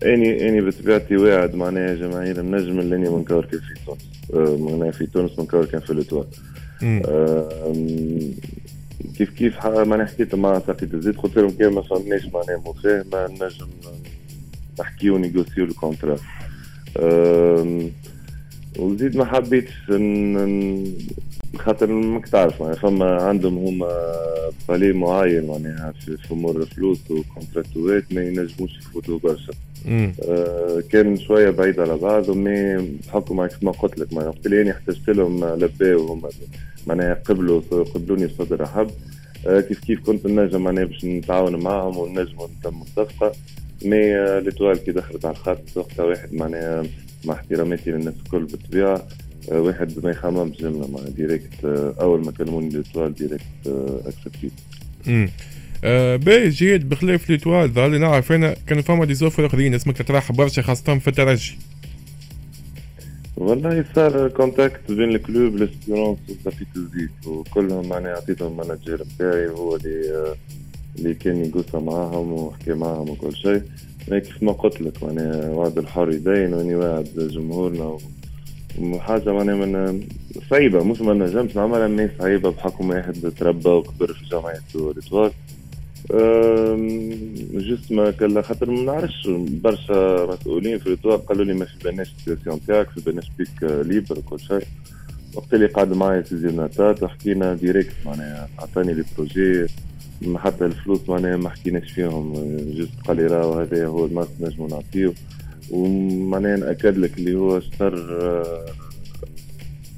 اني 0.04 0.48
إني 0.48 0.60
بطبيعتي 0.60 1.16
واعد 1.16 1.54
معناها 1.54 1.94
جماهير 1.94 2.40
النجم 2.40 2.80
اللي 2.80 2.96
إني 2.96 3.08
منكور 3.08 3.44
كان 3.44 3.60
في 3.60 3.84
تونس. 3.86 4.10
آه، 4.34 4.56
معناها 4.56 4.90
في 4.90 5.06
تونس 5.06 5.38
منكور 5.38 5.64
كان 5.64 5.80
في 5.80 5.90
ال 5.90 5.95
Étoile 5.95 6.26
كيف 9.18 9.30
كيف 9.30 9.66
معناها 9.66 10.06
حكيت 10.06 10.34
مع 10.34 10.62
ساقية 10.66 10.88
الزيت 10.94 11.16
قلت 11.16 11.36
لهم 11.36 11.50
كان 11.50 11.72
ما 11.72 11.82
فهمناش 11.82 12.22
معناها 12.24 12.62
مفاهمة 12.66 13.26
نجم 13.26 13.66
نحكيو 14.80 15.18
نيغوسيو 15.18 15.64
ال 15.64 15.71
contrat 15.71 16.16
وزيد 18.78 19.16
ما 19.16 19.24
حبيتش 19.24 19.72
خاطر 21.58 21.86
ماك 21.86 22.28
تعرف 22.28 22.60
معناها 22.62 22.76
فما 22.76 23.22
عندهم 23.22 23.58
هما 23.58 23.88
palier 24.68 24.92
معين 24.92 25.46
معناها 25.46 25.92
في 25.92 26.32
أمور 26.32 26.56
الفلوس 26.56 27.10
وكونتراكتوات 27.10 28.04
ما 28.12 28.22
ينجموش 28.22 28.78
يفوتوا 28.78 29.18
برشا. 29.18 29.52
آه 30.28 30.82
كان 30.92 31.18
شوية 31.18 31.50
بعيد 31.50 31.80
على 31.80 31.96
بعض 31.96 32.30
mais 32.30 32.76
بحكم 33.06 33.36
ما 33.62 33.70
قلت 33.72 33.98
لك 33.98 34.12
معناها 34.12 34.28
وقت 34.30 34.46
اللي 34.46 34.70
احتجت 34.70 35.10
لهم 35.10 35.44
لباو 35.44 36.06
هما 36.06 36.28
معناها 36.86 37.14
قبلوا 37.14 37.60
قبلوني 37.94 38.26
بصدر 38.26 38.60
رحب 38.60 38.90
آه 39.46 39.60
كيف 39.60 39.80
كيف 39.80 40.00
كنت 40.06 40.26
نجم 40.26 40.60
معناها 40.62 40.84
باش 40.84 41.04
نتعاون 41.04 41.56
معاهم 41.56 41.96
ونجموا 41.98 42.46
نتم 42.60 42.82
الصفقة. 42.82 43.32
mais 43.84 44.16
آه 44.16 44.38
l'Étoile 44.40 44.78
كي 44.78 44.92
دخلت 44.92 45.24
على 45.24 45.32
الخط 45.32 45.76
وقتها 45.76 46.04
واحد 46.04 46.34
معناها 46.34 46.82
مع 47.24 47.34
احتراماتي 47.34 47.90
للناس 47.90 48.14
الكل 48.24 48.44
بالطبيعة 48.44 49.06
آه، 49.52 49.60
واحد 49.60 50.04
ما 50.04 50.10
يخممش 50.10 50.56
جملة 50.56 50.88
مع 50.90 51.00
directe 51.16 51.64
آه، 51.64 51.94
أول 52.00 52.24
ما 52.24 52.32
كلموني 52.32 52.68
l'Étoile 52.68 53.14
directe 53.14 53.44
اكسبتيت 54.06 54.52
امم 55.08 55.30
باهي 56.16 56.48
جيد 56.48 56.88
بخلاف 56.88 57.30
l'Étoile 57.30 57.70
ظهر 57.72 57.88
لي 57.88 57.98
نعرف 57.98 58.32
أنا 58.32 58.56
كانوا 58.66 58.82
فما 58.82 59.04
des 59.04 59.14
offres 59.14 59.46
آخرين 59.46 59.74
اسمك 59.74 59.96
تطرح 59.96 60.34
برشا 60.34 60.62
خاصة 60.62 60.98
في 60.98 61.08
الترجي. 61.08 61.58
والله 63.36 63.84
صار 63.94 64.28
contact 64.28 64.92
بين 64.92 65.10
ال 65.10 65.19
Club 65.19 65.56
l'Espérance 65.56 66.18
الزيت 66.76 67.26
وكلهم 67.26 67.88
معناها 67.88 68.12
عطيتهم 68.12 68.56
manager 68.56 69.02
بتاعي 69.16 69.48
هو 69.48 69.76
اللي 69.76 70.34
اللي 71.00 71.14
كان 71.14 71.44
يقصى 71.44 71.78
معاهم 71.78 72.32
وحكي 72.32 72.72
معاهم 72.74 73.10
وكل 73.10 73.36
شيء. 73.36 73.62
كيف 74.06 74.42
ما 74.42 74.52
قلت 74.52 74.80
لك 74.80 75.02
معناها 75.02 75.50
وعد 75.50 75.78
الحر 75.78 76.12
يبين 76.12 76.54
وإني 76.54 76.74
واعد 76.74 77.08
جمهورنا 77.16 77.98
وحاجة 78.80 79.32
معناها 79.32 79.54
من 79.66 80.02
صعيبة 80.50 80.84
مش 80.84 81.00
ما 81.00 81.12
نجمش 81.14 81.56
نعملها 81.56 81.88
mais 81.88 82.08
صعيبة 82.18 82.50
بحكم 82.50 82.90
واحد 82.90 83.32
تربى 83.38 83.68
وكبر 83.68 84.12
في 84.12 84.24
جمعية 84.30 84.58
ال 84.74 84.82
Étoile 84.82 85.30
juste 87.54 87.92
ما 87.92 88.10
كلا 88.10 88.42
خاطر 88.42 88.70
ما 88.70 88.82
نعرفش 88.82 89.26
برشا 89.62 90.26
مسؤولين 90.40 90.78
في 90.78 90.86
ال 90.86 90.92
Étoile 90.92 91.26
قالوا 91.26 91.44
لي 91.44 91.54
ما 91.54 91.64
في 91.64 91.74
بالناش 91.84 92.12
السياسيون 92.18 92.60
تاعك 92.66 92.90
في 92.90 93.00
بالناش 93.00 93.30
بيك 93.38 93.62
libre 93.62 94.18
وكل 94.18 94.40
شيء. 94.40 94.64
وقت 95.34 95.54
اللي 95.54 95.66
قعد 95.66 95.92
معايا 95.92 96.22
سيزيوناتات 96.22 97.02
وحكينا 97.02 97.54
directe 97.54 97.92
معناها 98.06 98.48
عطاني 98.58 98.94
لي 98.94 99.04
projet 99.16 99.66
حتى 100.36 100.66
الفلوس 100.66 101.08
معناها 101.08 101.36
ما 101.36 101.48
حكيناش 101.48 101.92
فيهم 101.92 102.32
juste 102.76 103.06
قال 103.06 103.16
لي 103.16 103.26
راهو 103.26 103.60
هذا 103.60 103.86
هو 103.86 104.06
ال 104.06 104.12
max 104.12 104.28
نجمو 104.40 104.66
نعطيه. 104.66 105.12
ومعناها 105.70 106.56
نأكد 106.56 106.98
لك 106.98 107.18
اللي 107.18 107.34
هو 107.34 107.58
شطر 107.58 108.20
آه، 108.22 108.66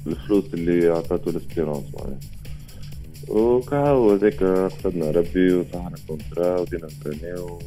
الفلوس 0.07 0.53
اللي 0.53 0.87
عطاته 0.87 1.29
ال 1.29 1.35
Espérance 1.35 1.85
معناها. 1.99 2.19
وكهو 3.27 4.11
هذاك 4.11 4.43
قصدنا 4.43 5.11
ربي 5.11 5.53
وصححنا 5.53 5.95
contrat 6.07 6.59
وبدينا 6.59 6.87
نترينيو 6.87 7.59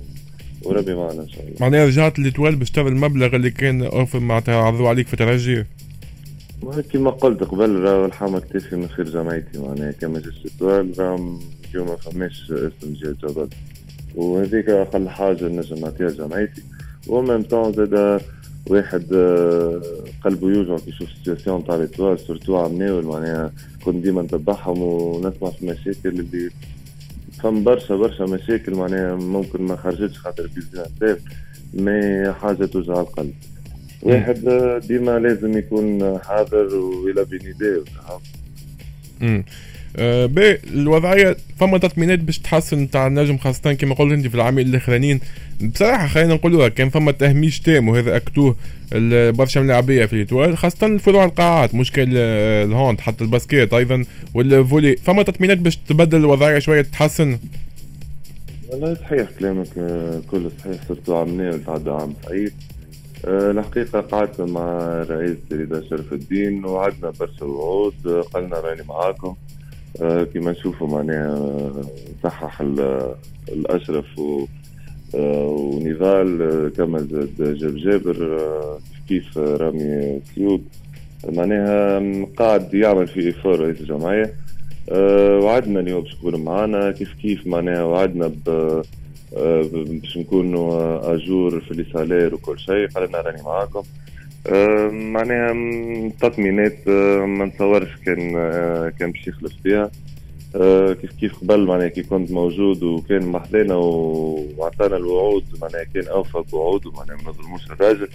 وربي 0.62 0.94
معنا 0.94 1.22
إن 1.22 1.28
شاء 1.28 1.42
الله. 1.42 1.56
معناها 1.60 1.86
رجعت 1.86 2.18
l'Étoile 2.18 2.56
باش 2.56 2.78
المبلغ 2.78 3.36
اللي 3.36 3.50
كان 3.50 3.82
أوفر 3.82 4.20
معناتها 4.20 4.54
عرضوا 4.56 4.88
عليك 4.88 5.06
في 5.06 5.16
ترجي 5.16 5.64
كما 6.92 7.10
قلت 7.10 7.44
قبل 7.44 7.76
راه 7.76 8.06
لحم 8.06 8.38
كتافي 8.40 8.76
من 8.76 8.88
خير 8.88 9.08
جمعيتي 9.08 9.58
معناها 9.58 9.92
كما 9.92 10.18
جيش 10.20 10.52
étoile 10.58 10.98
راه 10.98 11.38
ما 11.74 11.96
فماش 11.96 12.52
اسم 12.52 12.92
جهة 12.92 13.12
جبل. 13.22 13.48
وهذيك 14.14 14.68
أقل 14.68 15.08
حاجة 15.08 15.48
نجم 15.48 15.76
نعطيها 15.76 16.08
جمعيتي 16.08 16.62
و 17.08 17.15
même 17.15 17.42
temps 17.42 17.72
زاد 17.72 18.20
واحد 18.66 19.12
آه، 19.12 19.82
قلبه 20.24 20.48
يوجع 20.48 20.76
كي 20.76 20.90
يشوف 20.90 21.08
la 21.10 21.20
situation 21.20 21.64
تاع 21.64 21.76
l'Étoile 21.76 22.20
surtout 22.20 22.56
عمناول 22.56 23.04
معناها 23.04 23.52
كنت 23.84 24.04
ديما 24.04 24.22
نتبعهم 24.22 24.82
ونسمع 24.82 25.50
في 25.50 25.66
مشاكل 25.66 26.08
اللي 26.08 26.50
فم 27.42 27.64
برشا 27.64 27.96
برشا 27.96 28.22
مشاكل 28.24 28.74
معناها 28.74 29.14
ممكن 29.14 29.62
ما 29.62 29.76
خرجتش 29.76 30.18
خاطر 30.18 30.50
business 30.54 31.18
mais 31.74 32.32
حاجة 32.32 32.64
توجع 32.64 33.00
القلب. 33.00 33.34
واحد 34.02 34.48
آه، 34.48 34.78
ديما 34.78 35.18
لازم 35.18 35.58
يكون 35.58 36.18
حاضر 36.18 36.74
ويلبي 36.76 37.38
نداء 37.44 37.84
آه 39.98 40.26
بي 40.26 40.58
الوضعية 40.74 41.36
فما 41.60 41.78
تطمينات 41.78 42.18
باش 42.18 42.38
تحسن 42.38 42.90
تاع 42.90 43.06
النجم 43.06 43.38
خاصة 43.38 43.72
كما 43.72 43.94
قلت 43.94 44.12
أنت 44.12 44.26
في 44.26 44.34
العامين 44.34 44.66
الاخرانيين 44.66 45.20
بصراحة 45.60 46.06
خلينا 46.06 46.34
نقولوها 46.34 46.68
كان 46.68 46.88
فما 46.88 47.12
تهميش 47.12 47.60
تام 47.60 47.88
وهذا 47.88 48.16
اكتوه 48.16 48.56
برشا 49.32 49.58
من 49.58 49.64
اللاعبية 49.64 50.06
في 50.06 50.12
l'Étoile 50.12 50.56
خاصة 50.56 50.86
الفروع 50.86 51.24
القاعات 51.24 51.74
مشكل 51.74 52.16
ال 52.16 52.33
hand 52.33 53.00
حتى 53.00 53.24
ال 53.24 53.32
basket 53.32 53.74
أيضا 53.74 54.04
وال 54.34 54.50
volley 54.50 54.96
فما 54.96 55.22
تطمينات 55.22 55.58
باش 55.58 55.76
تبدل 55.76 56.18
الوضعية 56.18 56.58
شوية 56.58 56.82
تتحسن 56.82 57.38
والله 58.68 58.94
صحيح 58.94 59.28
كلامك 59.38 59.66
آه، 59.78 60.22
كل 60.30 60.50
صحيح 60.58 60.76
surtout 60.88 61.10
عمناول 61.10 61.56
تعدى 61.56 61.90
عام 61.90 62.14
صعيب. 62.26 62.52
آه، 62.52 62.75
الحقيقة 63.28 64.00
قعدت 64.00 64.40
مع 64.40 64.78
رئيس 65.02 65.36
رضا 65.52 65.82
شرف 65.90 66.12
الدين 66.12 66.64
وعدنا 66.64 67.12
برشا 67.20 67.44
وعود 67.44 68.24
قالنا 68.34 68.60
راني 68.60 68.82
معاكم. 68.88 69.34
آه، 70.02 70.24
كما 70.24 70.50
نشوفوا 70.50 70.88
معناها 70.88 71.72
صحح 72.24 72.60
الأشرف 73.48 74.18
و 74.18 74.46
آه، 75.14 75.46
ونضال 75.46 76.42
آه، 76.42 76.68
كما 76.68 76.98
زاد 76.98 77.58
جاب 77.58 77.76
جابر 77.76 78.40
كيف 79.08 79.38
رامي 79.38 80.20
سيود. 80.34 80.64
معناها 81.28 82.02
قاعد 82.36 82.74
يعمل 82.74 83.06
في 83.06 83.20
effort 83.20 83.60
رئيس 83.60 83.80
الجمعية. 83.80 84.34
وعدنا 85.42 85.80
اليوم 85.80 86.00
باش 86.00 86.12
يكون 86.12 86.44
معنا 86.44 86.90
كيف 86.90 87.14
كيف 87.22 87.46
معناها 87.46 87.82
وعدنا 87.82 88.26
ب 88.26 88.82
باش 89.32 90.16
نكونوا 90.16 91.14
à 91.14 91.24
jour 91.24 91.60
في 91.60 91.74
les 91.74 91.86
salaires 91.92 92.34
وكل 92.34 92.58
شيء 92.58 92.88
قال 92.88 93.08
لنا 93.08 93.20
راني 93.20 93.42
معاكم. 93.42 93.82
معناها 95.12 95.52
تطمينات 96.20 96.88
ما 96.88 97.44
نتصورش 97.44 97.96
كان 98.06 98.32
كان 98.98 99.10
باش 99.10 99.26
يخلف 99.28 99.52
فيها. 99.62 99.90
كيف 100.94 101.12
كيف 101.20 101.40
قبل 101.40 101.66
معناها 101.66 101.88
كي 101.88 102.02
كنت 102.02 102.30
موجود 102.30 102.82
وكان 102.82 103.26
محدانا 103.26 103.74
وعطانا 103.74 104.96
الوعود 104.96 105.44
معناها 105.62 105.84
كان 105.94 106.06
اوفى 106.08 106.42
بوعود 106.52 106.82
معناها 106.86 107.16
ما 107.16 107.30
نظلموش 107.30 107.70
الراجل. 107.70 108.08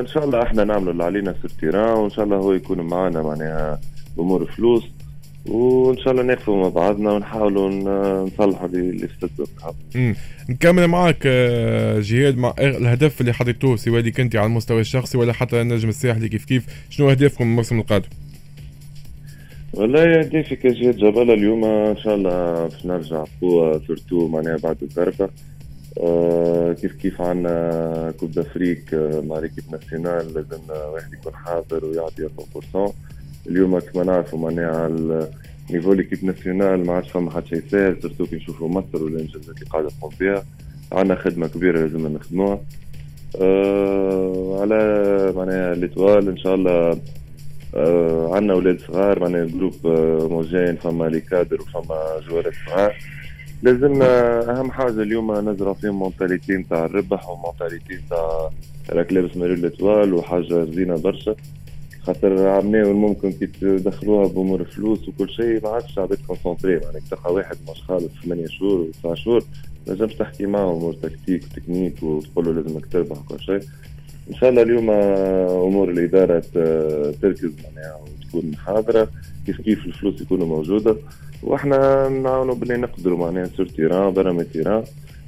إن 0.00 0.06
شاء 0.06 0.24
الله 0.24 0.42
إحنا 0.42 0.64
نعملوا 0.64 0.92
اللي 0.92 1.04
علينا 1.04 1.32
في 1.32 1.44
التيران 1.44 1.98
وإن 1.98 2.10
شاء 2.10 2.24
الله 2.24 2.36
هو 2.36 2.52
يكون 2.52 2.80
معنا 2.80 3.22
معناها 3.22 3.80
بامور 4.16 4.44
فلوس. 4.44 4.84
وإن 5.46 5.98
شاء 5.98 6.10
الله 6.12 6.22
نقفوا 6.22 6.62
مع 6.62 6.68
بعضنا 6.68 7.12
ونحاولوا 7.12 7.70
نصلحوا 8.24 8.66
اللي 8.66 9.08
فسدوا 9.08 9.46
نكمل 10.48 10.86
معك 10.86 11.22
آه، 11.26 12.00
جهاد 12.00 12.36
مع 12.36 12.54
الهدف 12.58 13.20
اللي 13.20 13.32
حطيتوه 13.32 13.76
سواء 13.76 14.00
اللي 14.00 14.10
كنتي 14.10 14.38
على 14.38 14.46
المستوى 14.46 14.80
الشخصي 14.80 15.18
ولا 15.18 15.32
حتى 15.32 15.60
النجم 15.60 15.88
الساحلي 15.88 16.28
كيف 16.28 16.44
كيف 16.44 16.66
شنو 16.90 17.10
أهدافكم 17.10 17.44
الموسم 17.44 17.78
القادم؟ 17.78 18.08
والله 19.72 20.20
اهدافي 20.20 20.56
كجهة 20.56 20.92
جبل 20.92 21.30
اليوم 21.30 21.64
إن 21.64 21.96
شاء 21.96 22.14
الله 22.14 22.62
باش 22.68 22.86
نرجع 22.86 23.24
قوة 23.40 23.82
surtout 23.86 24.28
معناها 24.28 24.56
بعد 24.56 24.76
الضربة. 24.82 25.28
آه 26.00 26.72
كيف 26.72 26.92
كيف 26.92 27.20
عنا 27.20 28.14
coupe 28.20 28.32
d'Afrique 28.32 28.94
آه 28.94 29.20
مع 29.20 29.38
l'équipe 29.38 29.64
nationale 29.72 30.34
لازم 30.34 30.60
واحد 30.70 31.12
يكون 31.12 31.34
حاضر 31.34 31.84
ويعطي 31.84 32.28
100% 32.76 32.90
اليوم 33.46 33.78
كما 33.78 34.04
نعرفوا 34.04 34.38
معناها 34.38 34.76
على 34.76 35.30
niveau 35.70 35.92
l'équipe 35.92 36.24
nationale 36.24 36.86
ما 36.86 36.92
عادش 36.92 37.10
فما 37.10 37.30
حد 37.30 37.46
شيء 37.46 37.62
ساهل 37.70 38.02
surtout 38.02 38.26
كي 38.26 38.36
نشوفوا 38.36 38.68
مصر 38.68 39.04
والانجازات 39.04 39.56
اللي 39.56 39.70
قاعدة 39.70 39.88
تقوم 39.88 40.10
بها 40.20 40.44
عندنا 40.92 41.14
خدمة 41.14 41.46
كبيرة 41.46 41.80
لازم 41.80 42.06
نخدموها. 42.06 42.60
آه 43.40 44.58
على 44.60 45.32
معناها 45.36 45.74
l'Étoile 45.74 46.28
إن 46.28 46.36
شاء 46.36 46.54
الله 46.54 46.98
آه 47.74 48.30
عندنا 48.34 48.52
أولاد 48.52 48.80
صغار 48.80 49.20
معناها 49.20 49.44
groupe 49.44 49.86
homogène 49.86 50.76
فما 50.76 51.04
les 51.04 51.20
cadres 51.20 51.60
وفما 51.60 51.96
جوارات 52.28 52.52
صغار. 52.66 52.94
لازمنا 53.62 54.40
أهم 54.60 54.70
حاجة 54.70 55.02
اليوم 55.02 55.48
نزرع 55.50 55.72
فيهم 55.72 55.98
mentalité 55.98 56.52
نتاع 56.52 56.84
الربح 56.84 57.28
و 57.28 57.35
mentalité 57.35 57.94
نتاع 57.94 58.50
راك 58.90 59.12
لابس 59.12 59.36
مريول 59.36 59.54
l'Étoile 59.54 60.14
وحاجة 60.14 60.64
زينة 60.64 60.96
برشا. 60.96 61.34
خاطر 62.06 62.48
عمناول 62.48 62.92
ممكن 62.92 63.32
كي 63.32 63.46
تدخلوها 63.46 64.28
بأمور 64.28 64.64
فلوس 64.64 65.08
وكل 65.08 65.30
شيء 65.30 65.60
ما 65.62 65.68
عادش 65.68 65.98
عباد 65.98 66.18
concentré 66.26 66.72
يعني 66.72 67.00
تلقى 67.10 67.34
واحد 67.34 67.56
مش 67.70 67.82
خالص 67.82 68.10
8 68.24 68.46
شهور 68.46 68.80
و 68.80 68.86
9 69.02 69.14
شهور 69.14 69.44
نجمش 69.88 70.14
تحكي 70.14 70.46
معه 70.46 70.72
أمور 70.72 70.94
tactique 70.94 71.44
و 71.44 71.50
technique 71.50 72.02
وتقول 72.02 72.44
له 72.44 72.52
لازمك 72.52 72.86
تربح 72.86 73.18
وكل 73.18 73.40
شيء. 73.40 73.60
إن 74.30 74.34
شاء 74.34 74.50
الله 74.50 74.62
اليوم 74.62 74.90
أمور 74.90 75.90
الإدارة 75.90 76.40
تركز 77.22 77.50
معناها 77.64 78.00
وتكون 78.02 78.56
حاضرة 78.56 79.08
كيف 79.46 79.60
كيف 79.60 79.86
الفلوس 79.86 80.20
يكونوا 80.20 80.46
موجودة. 80.46 80.96
وإحنا 81.42 82.08
نعاونوا 82.08 82.54
باللي 82.54 82.76
نقدروا 82.76 83.18
معناها 83.18 83.46
sur 83.56 83.66
terrain 83.66 84.12
برا 84.12 84.42
terrain 84.42 84.82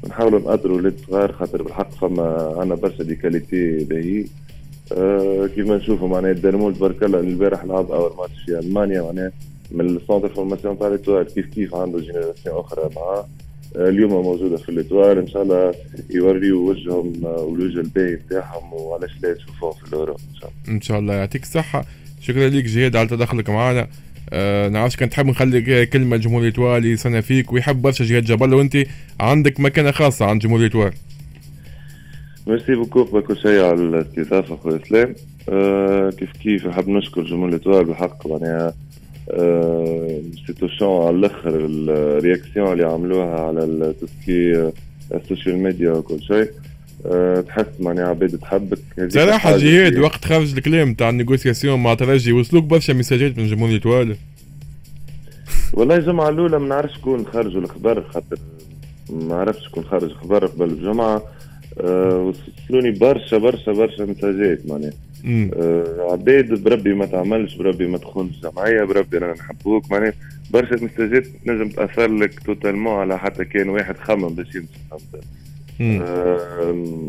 نحاولوا 0.09 0.39
نأطروا 0.40 0.77
ولاد 0.77 0.95
صغار 1.09 1.33
خاطر 1.33 1.62
بالحق 1.62 1.91
فما 1.91 2.55
عندنا 2.59 2.75
برشا 2.75 3.03
des 3.05 3.14
qualités 3.14 3.85
باهي 3.85 4.25
أه 4.92 5.46
كيما 5.55 5.77
نشوفوا 5.77 6.09
معناها 6.09 6.31
الدرمول 6.31 6.75
تبارك 6.75 7.03
الله 7.03 7.20
البارح 7.20 7.64
لعب 7.64 7.90
أول 7.90 8.16
ماتش 8.18 8.42
في 8.46 8.59
ألمانيا 8.59 9.03
معناها 9.03 9.33
من 9.70 9.96
ال 9.97 10.01
centre 10.01 10.29
formation 10.29 10.79
تاع 10.79 10.88
l'Étoile 10.88 11.27
كيف 11.35 11.46
كيف 11.46 11.75
عنده 11.75 11.99
génération 11.99 12.59
أخرى 12.59 12.90
معاه 12.96 13.27
اليوم 13.77 14.11
موجودة 14.11 14.57
في 14.57 14.68
l'Étoile 14.69 15.21
إن 15.20 15.29
شاء 15.29 15.42
الله 15.42 15.75
يوريوا 16.11 16.70
وجههم 16.70 17.25
والوجه 17.25 17.81
الباهي 17.81 18.14
نتاعهم 18.14 18.72
وعلاش 18.72 19.11
لا 19.22 19.35
تشوفوهم 19.35 19.72
في 19.72 19.88
الأورو. 19.88 20.12
إن 20.12 20.40
شاء 20.40 20.51
الله. 20.51 20.77
إن 20.77 20.81
شاء 20.81 20.99
الله 20.99 21.14
يعطيك 21.14 21.42
الصحة. 21.42 21.85
شكرا 22.20 22.49
لك 22.49 22.64
جهاد 22.64 22.96
على 22.96 23.09
تدخلك 23.09 23.51
معنا. 23.51 23.88
آه 24.31 24.68
نعرفش 24.68 24.96
كان 24.96 25.11
تحب 25.11 25.27
نخلي 25.27 25.87
كلمة 25.87 26.16
جمهور 26.16 26.42
l'Étoile 26.42 26.85
يستنى 26.85 27.22
فيك 27.22 27.53
ويحب 27.53 27.83
برشا 27.83 28.05
جهاد 28.05 28.25
جبل. 28.25 28.55
وأنت 28.55 28.77
عندك 29.20 29.61
مكانة 29.61 29.90
خاصة 29.90 30.25
عند 30.25 30.42
جمهور 30.42 30.61
l'Étoile 30.61 30.95
merci 32.47 32.75
beaucoup 32.75 33.05
بكل 33.05 33.37
شيء 33.37 33.61
على 33.61 33.73
الاستضافة 33.73 34.55
أخوي 34.55 34.77
إسلام. 34.83 35.15
آه 35.49 36.11
كيف 36.11 36.33
كيف؟ 36.33 36.67
نحب 36.67 36.89
نشكر 36.89 37.23
جمهور 37.23 37.49
l'Étoile 37.49 37.83
بالحق 37.83 38.27
معناها 38.27 38.75
institution 39.31 40.87
على 40.87 41.17
الأخر 41.17 41.67
ال 41.66 41.78
réaction 41.78 42.73
اللي 42.73 42.85
عملوها 42.85 43.41
على 43.41 43.65
tout 43.64 44.12
ce 44.12 44.37
qui 44.37 44.73
ال 45.14 45.21
social 45.21 45.59
media 45.59 45.90
وكل 45.91 46.23
شيء 46.23 46.51
أه 47.07 47.41
تحس 47.41 47.67
معناها 47.81 48.09
عباد 48.09 48.39
تحبك. 48.39 48.79
صراحة 49.09 49.57
جهاد 49.57 49.99
وقت 49.99 50.25
خرج 50.25 50.55
الكلام 50.55 50.95
تاع 50.95 51.09
ال 51.11 51.16
négociation 51.16 51.83
مع 51.83 51.95
ترجي 51.95 52.33
وصلوك 52.33 52.65
برشا 52.65 52.93
ميساجات 52.93 53.39
من 53.39 53.47
جمهور 53.47 53.71
l'Étoile 53.71 54.16
والله 55.73 55.97
الجمعة 55.97 56.29
الأولى 56.29 56.59
ما 56.59 56.69
نعرفش 56.69 56.95
شكون 56.95 57.27
خرجوا 57.27 57.61
الخبر 57.61 58.03
خاطر 58.03 58.39
ما 59.11 59.35
عرفتش 59.35 59.65
شكون 59.67 59.85
خرج 59.85 60.13
خبر 60.13 60.47
قبل 60.47 60.65
الجمعة. 60.71 61.17
أه 61.17 61.36
وصلوني 61.81 62.91
برشا 62.91 63.39
برشا 63.39 63.73
برشا 63.73 64.03
مساجات 64.03 64.59
معناها 64.69 64.93
آه 65.57 66.12
عباد 66.12 66.62
بربي 66.62 66.95
ما 66.95 67.07
تعملش 67.07 67.55
بربي 67.55 67.87
ما 67.87 67.99
تخونش 67.99 68.41
جمعيه 68.41 68.85
بربي 68.85 69.19
رانا 69.19 69.33
نحبوك 69.33 69.91
معناها 69.91 70.12
برشا 70.51 70.85
مساجات 70.85 71.27
تنجم 71.47 71.69
تاثر 71.69 72.11
لك 72.12 72.41
totalement 72.40 72.95
على 72.95 73.19
حتى 73.19 73.45
كان 73.45 73.69
واحد 73.69 73.97
خمم 73.97 74.29
باش 74.29 74.47
يمشي 74.55 74.69
آه 76.03 77.09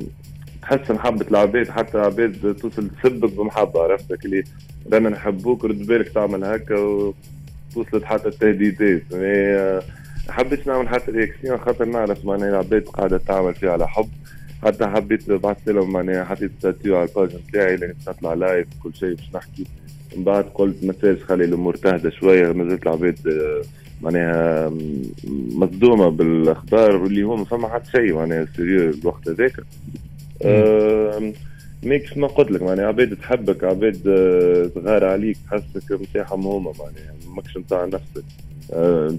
تحس 0.61 0.91
محبة 0.91 1.25
العباد 1.31 1.69
حتى 1.69 1.97
عباد 1.97 2.55
توصل 2.61 2.89
تسبك 3.03 3.33
بمحبة 3.33 3.83
عرفتك 3.83 4.25
اللي 4.25 4.43
رانا 4.93 5.09
نحبوك 5.09 5.65
رد 5.65 5.85
بالك 5.87 6.09
تعمل 6.09 6.43
هكا 6.43 6.75
ووصلت 6.79 8.03
حتى 8.03 8.27
التهديدات 8.27 9.01
يعني 9.11 9.81
حبيت 10.29 10.67
نعمل 10.67 10.89
حتى 10.89 11.11
réaction 11.11 11.57
خاطر 11.57 11.85
نعرف 11.85 12.25
معناها 12.25 12.49
العباد 12.49 12.83
قاعدة 12.83 13.17
تعمل 13.17 13.53
فيها 13.55 13.71
على 13.71 13.87
حب 13.87 14.09
حتى 14.63 14.87
حبيت 14.87 15.31
بعثت 15.31 15.69
لهم 15.69 15.91
معناها 15.91 16.23
حطيت 16.23 16.51
statut 16.59 16.97
على 16.97 17.09
ال 17.09 17.13
page 17.13 17.29
نتاعي 17.49 17.75
لأني 17.75 17.93
باش 17.93 18.09
نطلع 18.09 18.33
live 18.33 18.67
كل 18.83 18.93
شيء 18.93 19.15
باش 19.15 19.29
نحكي. 19.35 19.63
من 20.17 20.23
بعد 20.23 20.43
قلت 20.43 20.83
ما 20.83 21.17
خلي 21.27 21.45
الأمور 21.45 21.75
تهدى 21.75 22.11
شوية 22.11 22.51
ما 22.51 22.69
زلت 22.69 22.83
العباد 22.83 23.17
معناها 24.01 24.71
مصدومة 25.55 26.09
بالأخبار 26.09 26.95
واللي 26.95 27.23
هو 27.23 27.35
ما 27.35 27.45
فما 27.45 27.67
حتى 27.67 27.91
شيء 27.91 28.13
معناها 28.13 28.47
sérieux 28.55 28.89
الوقت 28.89 29.29
هذاك. 29.29 29.53
mais 31.83 32.17
كيما 32.17 32.27
قلت 32.27 32.51
لك 32.51 32.61
معناها 32.61 32.85
عباد 32.85 33.15
تحبك 33.15 33.63
عباد 33.63 34.01
تغار 34.75 35.05
عليك 35.05 35.37
تحسك 35.51 35.91
نتاعهم 35.91 36.47
هما 36.47 36.73
معناها 36.79 37.13
ماكش 37.35 37.57
نتاع 37.57 37.85
نفسك. 37.85 38.23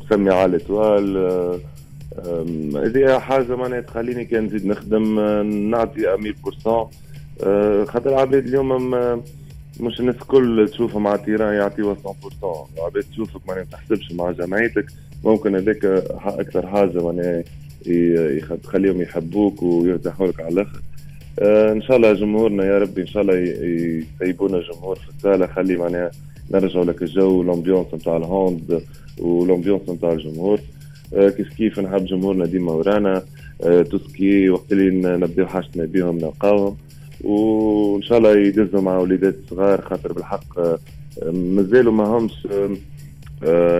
مسمي 0.04 0.30
على 0.30 0.56
l'Étoile 0.56 1.60
هذه 2.74 3.18
حاجة 3.18 3.56
معناها 3.56 3.80
تخليني 3.80 4.24
كان 4.24 4.44
نزيد 4.44 4.66
نخدم 4.66 5.20
نعطي 5.70 6.16
100% 6.16 7.86
خاطر 7.88 8.10
العباد 8.10 8.46
اليوم 8.46 8.90
مش 9.80 10.00
الناس 10.00 10.14
الكل 10.14 10.68
تشوفهم 10.72 11.02
مع 11.02 11.16
terrain 11.16 11.54
يعطيوها 11.54 11.94
100% 11.94 11.98
العباد 12.78 13.02
تشوفك 13.12 13.40
ما 13.48 13.64
تحسبش 13.72 14.12
مع 14.12 14.30
جمعيتك. 14.30 14.86
ممكن 15.24 15.54
هذاك 15.54 15.84
أكثر 16.24 16.66
حاجة 16.66 17.04
معناها 17.04 17.44
تخليهم 18.62 19.02
يحبوك 19.02 19.62
ويرتاحوا 19.62 20.26
لك 20.26 20.40
على 20.40 20.48
الآخر. 20.48 20.80
إن 21.72 21.82
شاء 21.82 21.96
الله 21.96 22.12
جمهورنا 22.12 22.64
يا 22.64 22.78
ربي 22.78 23.02
إن 23.02 23.06
شاء 23.06 23.22
الله 23.22 23.36
يسيبونا 23.36 24.60
جمهور 24.60 24.96
في 24.96 25.08
ال 25.08 25.14
salle. 25.14 25.46
خلي 25.46 25.76
معناها 25.76 26.10
نرجعوا 26.50 26.84
لك 26.84 27.02
الجو 27.02 27.38
وال 27.38 27.49
ambiance 27.49 27.94
نتاع 27.94 28.16
ال 28.16 28.29
hand 28.29 28.82
وال 29.18 29.32
ambiance 29.32 29.88
نتاع 29.88 30.12
الجمهور. 30.12 30.60
كيف 31.12 31.54
كيف 31.56 31.80
نحب 31.80 32.04
جمهورنا 32.04 32.46
ديما 32.46 32.72
ورانا. 32.72 33.22
tout 33.90 34.16
ce 34.16 34.29
qui 34.29 34.48
وقت 34.50 34.72
اللي 34.72 35.16
نبداو 35.16 35.46
حاجتنا 35.46 35.84
بيهم 35.84 36.18
نلقاوهم. 36.18 36.76
وإن 37.24 38.02
شاء 38.02 38.18
الله 38.18 38.36
يدزوا 38.38 38.80
مع 38.80 38.98
وليدات 38.98 39.34
صغار 39.50 39.80
خاطر 39.80 40.12
بالحق 40.12 40.58
مازالوا 41.32 41.92
ما 41.92 42.04
همش 42.04 42.48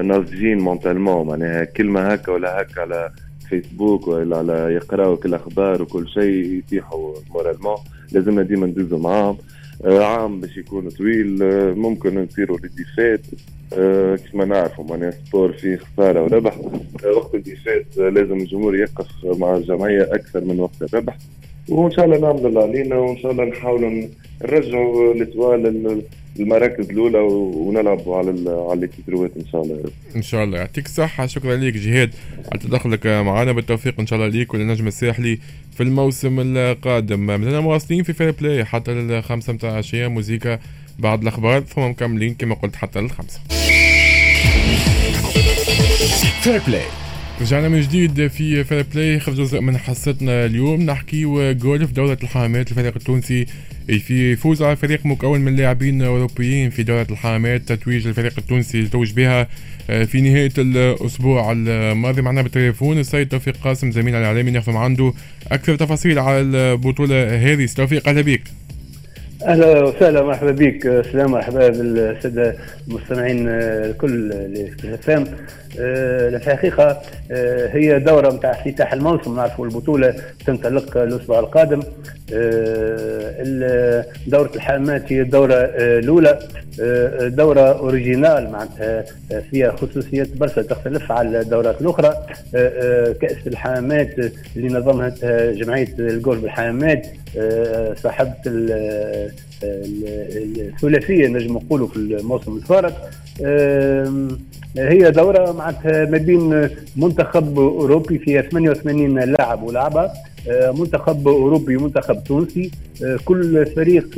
ناضجين 0.05 0.59
mentalement. 0.59 1.27
معناها 1.27 1.65
كلمه 1.65 2.01
هكا 2.01 2.33
ولا 2.33 2.63
هكا 2.63 2.81
على 2.81 3.11
فيسبوك 3.49 4.09
ولا 4.09 4.37
على 4.37 4.53
يقراوا 4.53 5.17
كل 5.17 5.29
الاخبار 5.29 5.83
وكل 5.83 6.09
شيء 6.09 6.59
يطيحوا 6.59 7.15
moralement 7.31 7.77
لازمنا 8.13 8.43
ديما 8.43 8.67
ندوزوا 8.67 8.99
معاهم. 8.99 9.37
عام 9.85 10.41
باش 10.41 10.57
يكون 10.57 10.91
طويل 10.91 11.39
ممكن 11.75 12.25
نصيروا 12.25 12.59
لل 12.59 12.71
défaites 12.71 13.21
كيف 14.23 14.35
ما 14.35 14.45
نعرفوا 14.45 14.85
معناها 14.85 15.11
sport 15.11 15.53
فيه 15.53 15.77
خسارة 15.77 16.23
وربح. 16.23 16.59
وقت 17.17 17.35
ال 17.35 17.42
défaites 17.42 17.97
لازم 17.97 18.37
الجمهور 18.37 18.77
يقف 18.77 19.07
مع 19.25 19.57
الجمعية 19.57 20.03
أكثر 20.03 20.45
من 20.45 20.61
وقت 20.61 20.83
الربح. 20.83 21.17
وإن 21.69 21.91
شاء 21.91 22.05
الله 22.05 22.19
نعمل 22.19 22.47
اللي 22.47 22.61
علينا 22.61 22.97
وإن 22.97 23.19
شاء 23.19 23.33
الله 23.33 23.45
نحاولوا 23.45 24.09
نرجعوا 24.45 25.15
لتوال 25.15 26.03
المراكز 26.41 26.91
الأولى 26.91 27.19
ونلعبوا 27.19 28.17
على 28.17 28.31
على 28.71 28.85
التيتروات 28.85 29.31
إن 29.37 29.45
شاء 29.53 29.63
الله. 29.63 29.91
إن 30.17 30.23
شاء 30.23 30.45
الله. 30.45 30.59
يعطيك 30.59 30.87
الصحة. 30.87 31.27
شكرا 31.27 31.57
لك 31.57 31.75
جهاد. 31.75 32.11
على 32.53 32.61
تدخلك 32.61 33.07
معنا 33.07 33.53
بالتوفيق 33.53 34.01
إن 34.01 34.07
شاء 34.07 34.19
الله 34.19 34.31
ليك 34.31 34.55
وللنجم 34.55 34.87
الساحلي 34.87 35.39
في 35.77 35.83
الموسم 35.83 36.41
القادم. 36.41 37.21
مازلنا 37.21 37.61
مواصلين 37.61 38.03
في 38.03 38.13
Fair 38.13 38.31
Play 38.31 38.65
حتى 38.65 38.93
الخمسة 38.93 39.53
متاع 39.53 39.71
العشية 39.71 40.07
موزيكا 40.07 40.59
بعد 40.99 41.23
الأخبار. 41.23 41.61
ثم 41.61 41.83
مكملين 41.83 42.35
كما 42.35 42.55
قلت 42.55 42.77
حتى 42.77 43.01
للخمسة 43.01 43.41
Fair 46.43 46.61
Play 46.67 46.83
رجعنا 47.41 47.69
من 47.69 47.81
جديد 47.81 48.27
في 48.27 48.65
Fair 48.65 48.85
Play 48.95 49.21
آخر 49.21 49.33
جزء 49.33 49.61
من 49.61 49.79
حصتنا 49.79 50.45
اليوم. 50.45 50.83
نحكي 50.83 51.53
جولف 51.55 51.91
دورة 51.91 52.19
الحمامات 52.23 52.71
الفريق 52.71 52.93
التونسي 52.97 53.47
في 53.89 54.37
فوز 54.37 54.63
على 54.63 54.77
فريق 54.77 55.07
مكون 55.07 55.41
من 55.41 55.57
لاعبين 55.57 56.03
أوروبيين 56.03 56.71
في 56.71 56.83
دورة 56.83 57.07
الحمامات 57.11 57.73
تتويج 57.73 58.07
الفريق 58.07 58.33
التونسي 58.39 58.83
توج 58.89 59.13
بها 59.13 59.49
في 60.05 60.21
نهاية 60.21 60.53
الأسبوع 60.59 61.53
الماضي 61.53 62.23
معنا 62.23 62.43
بالتليفون 62.43 62.99
السيد 62.99 63.29
توفيق 63.29 63.57
قاسم 63.57 63.91
زميل 63.91 64.15
الإعلامي 64.15 64.51
نفهم 64.51 64.77
عنده 64.77 65.13
أكثر 65.53 65.77
تفاصيل 65.77 66.19
على 66.19 66.41
البطولة. 66.41 67.37
سي 67.53 67.67
توفيق 67.67 68.09
أهلا 68.09 68.21
بك. 68.21 68.43
أهلا 69.49 69.85
وسهلا 69.85 70.23
مرحبا 70.23 70.51
بك 70.51 71.03
سلام 71.13 71.31
مرحبا 71.31 71.69
بالسادة 71.69 72.57
المستمعين 72.89 73.49
الكل 73.49 74.29
لفام 74.85 75.25
في 75.25 76.37
الحقيقة 76.37 77.03
هي 77.73 77.99
دورة 77.99 78.33
نتاع 78.33 78.51
افتتاح 78.51 78.93
الموسم 78.93 79.37
نعرفوا 79.37 79.67
البطولة 79.67 80.15
تنطلق 80.47 80.97
الأسبوع 80.97 81.39
القادم. 81.39 81.81
دورة 84.27 84.51
الحامات 84.57 85.13
هي 85.13 85.21
الدورة 85.21 85.55
الأولى. 85.55 86.39
دورة 87.21 87.79
أوريجينال 87.79 88.51
معناتها 88.51 89.05
فيها 89.51 89.71
خصوصيات 89.71 90.37
برشا 90.37 90.63
تختلف 90.63 91.13
على 91.13 91.41
الدورات 91.41 91.81
الأخرى. 91.81 92.15
كأس 93.21 93.47
الحامات 93.47 94.15
اللي 94.57 94.69
نظمها 94.69 95.15
جمعية 95.53 95.89
الجولف 95.99 96.43
بالحامات 96.43 97.07
صاحبة 97.95 98.35
الثلاثية 99.63 101.29
نجم 101.29 101.53
نقولوا 101.55 101.89
في 101.89 101.97
الموسم 101.97 102.57
الفارق 102.57 103.11
هي 104.79 105.11
دورة 105.11 105.53
معناتها 105.53 106.05
ما 106.05 106.19
بين 106.19 106.69
منتخب 106.97 107.59
أوروبي 107.59 108.19
فيها 108.19 108.43
88 108.43 109.19
لاعب 109.19 109.63
ولعبة 109.63 110.11
منتخب 110.51 111.29
أوروبي 111.29 111.77
ومنتخب 111.77 112.25
تونسي 112.25 112.71
كل 113.25 113.67
فريق 113.67 114.09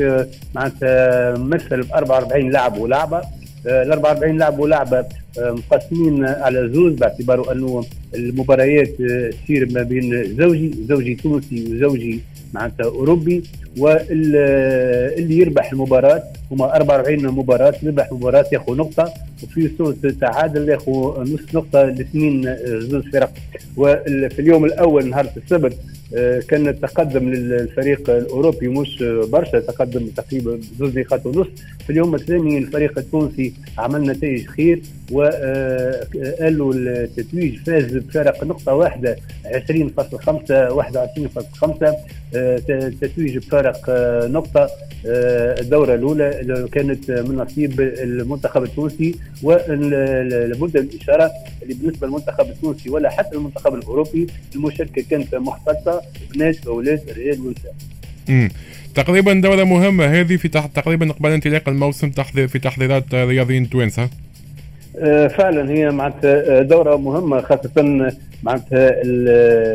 معناتها 0.54 1.38
مثل 1.38 1.82
ب 1.82 1.92
44 1.94 2.50
لاعب 2.50 2.78
ولعبة. 2.78 3.20
ال 3.66 3.92
44 3.92 4.38
لاعب 4.38 4.58
ولعبة 4.58 5.04
مقسمين 5.38 6.24
على 6.24 6.70
زوج 6.74 6.92
باعتبار 6.92 7.52
أنه 7.52 7.84
المباريات 8.14 8.88
تصير 9.44 9.68
ما 9.72 9.82
بين 9.82 10.36
زوجي 10.38 10.74
زوجي 10.88 11.14
تونسي 11.14 11.64
وزوجي 11.74 12.20
معناتها 12.54 12.84
أوروبي. 12.86 13.42
واللي 13.80 15.38
يربح 15.38 15.72
المباراة 15.72 16.22
هما 16.50 16.76
44 16.76 17.26
مباراة 17.26 17.74
يربح 17.82 18.12
مباراة 18.12 18.44
ياخذ 18.52 18.76
نقطة 18.76 19.12
وفي 19.42 19.70
صوره 19.78 19.96
تعادل 20.20 20.68
ياخذ 20.68 21.20
نص 21.20 21.54
نقطة 21.54 21.82
الاثنين 21.82 22.56
زوج 22.64 23.10
فرق. 23.12 23.32
وفي 23.76 24.38
اليوم 24.38 24.64
الأول 24.64 25.10
نهار 25.10 25.26
السبت 25.36 25.76
كان 26.48 26.68
التقدم 26.68 27.28
للفريق 27.28 28.10
الأوروبي 28.10 28.68
مش 28.68 29.04
برشا 29.32 29.60
تقدم 29.60 30.06
تقريبا 30.16 30.60
زوج 30.78 30.98
نقاط 30.98 31.26
ونص. 31.26 31.46
في 31.86 31.90
اليوم 31.90 32.14
الثاني 32.14 32.58
الفريق 32.58 32.98
التونسي 32.98 33.52
عمل 33.78 34.02
نتائج 34.02 34.46
خير 34.46 34.82
وقالوا 35.12 36.74
التتويج 36.74 37.56
فاز 37.56 37.84
بفارق 37.96 38.44
نقطة 38.44 38.74
واحدة 38.74 39.16
20.5 39.44 40.70
21.5 40.70 41.94
تتويج 43.00 43.38
بفارق 43.38 43.69
نقطة 44.30 44.70
الدورة 45.04 45.94
الأولى 45.94 46.68
كانت 46.72 47.10
من 47.10 47.36
نصيب 47.36 47.80
المنتخب 47.80 48.62
التونسي 48.62 49.14
ولابد 49.42 50.76
من 50.76 50.88
الإشارة 50.92 51.30
اللي 51.62 51.74
بالنسبة 51.74 52.06
للمنتخب 52.06 52.46
التونسي 52.46 52.90
ولا 52.90 53.10
حتى 53.10 53.36
المنتخب 53.36 53.74
الأوروبي 53.74 54.26
المشاركة 54.54 55.04
كانت 55.10 55.34
مختصة 55.34 56.02
بناس 56.34 56.66
أولاد 56.66 57.00
رجال 57.08 57.40
ونساء. 57.40 57.74
تقريبا 58.94 59.32
دورة 59.32 59.64
مهمة 59.64 60.04
هذه 60.06 60.36
في 60.36 60.48
تحت 60.48 60.76
تقريبا 60.76 61.12
قبل 61.12 61.30
انطلاق 61.30 61.68
الموسم 61.68 62.10
تحضير 62.10 62.48
في 62.48 62.58
تحضيرات 62.58 63.14
رياضيين 63.14 63.70
توانسة 63.70 64.08
فعلا 65.28 65.70
هي 65.70 65.90
معناتها 65.90 66.62
دورة 66.62 66.96
مهمة 66.96 67.40
خاصة 67.40 67.70
معناتها 68.42 69.02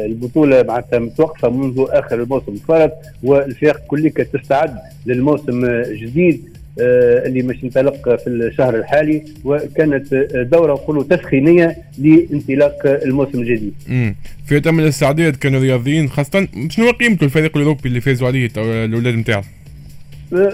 البطولة 0.06 0.64
معناتها 0.64 1.00
متوقفة 1.00 1.50
منذ 1.50 1.86
آخر 1.90 2.22
الموسم 2.22 2.52
الفارط 2.52 2.92
والفرق 3.24 3.82
كلها 3.88 4.12
تستعد 4.34 4.76
للموسم 5.06 5.66
الجديد 5.66 6.42
اللي 6.80 7.42
مش 7.42 7.64
ينطلق 7.64 8.16
في 8.16 8.28
الشهر 8.28 8.76
الحالي 8.76 9.24
وكانت 9.44 10.14
دورة 10.52 10.74
نقولوا 10.74 11.04
تسخينية 11.04 11.78
لانطلاق 11.98 12.76
الموسم 12.86 13.40
الجديد. 13.40 13.74
امم 13.90 14.16
في 14.46 14.60
تم 14.60 14.80
الاستعداد 14.80 15.36
كانوا 15.36 15.60
رياضيين 15.60 16.10
خاصة 16.10 16.48
شنو 16.70 16.92
قيمته 16.92 17.24
الفريق 17.24 17.58
الأوروبي 17.58 17.90
اللي 17.90 18.02
فازوا 18.02 18.28
عليه 18.28 18.50
الأولاد 18.58 19.16
نتاعهم؟ 19.16 19.44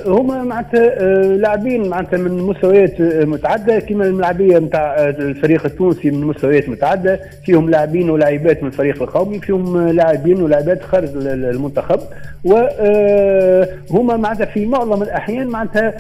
هما 0.06 0.44
معناتها 0.44 1.14
لاعبين 1.38 1.90
معناتها 1.90 2.18
من 2.18 2.38
مستويات 2.38 3.02
متعددة. 3.02 3.80
كما 3.80 4.06
الملاعبية 4.06 4.58
نتاع 4.60 4.96
الفريق 5.10 5.66
التونسي 5.66 6.12
من 6.12 6.28
مستويات 6.28 6.70
متعددة. 6.70 7.20
فيهم 7.46 7.70
لاعبين 7.70 8.10
ولاعبات 8.10 8.64
من 8.64 8.68
الفريق 8.68 9.02
القومي 9.02 9.40
فيهم 9.40 9.88
لاعبين 9.88 10.42
ولاعبات 10.42 10.84
خارج 10.84 11.10
المنتخب. 11.26 12.00
وهما 12.44 14.18
معناتها 14.18 14.46
في 14.46 14.66
معظم 14.66 15.04
الأحيان 15.04 15.48
معناتها 15.48 15.94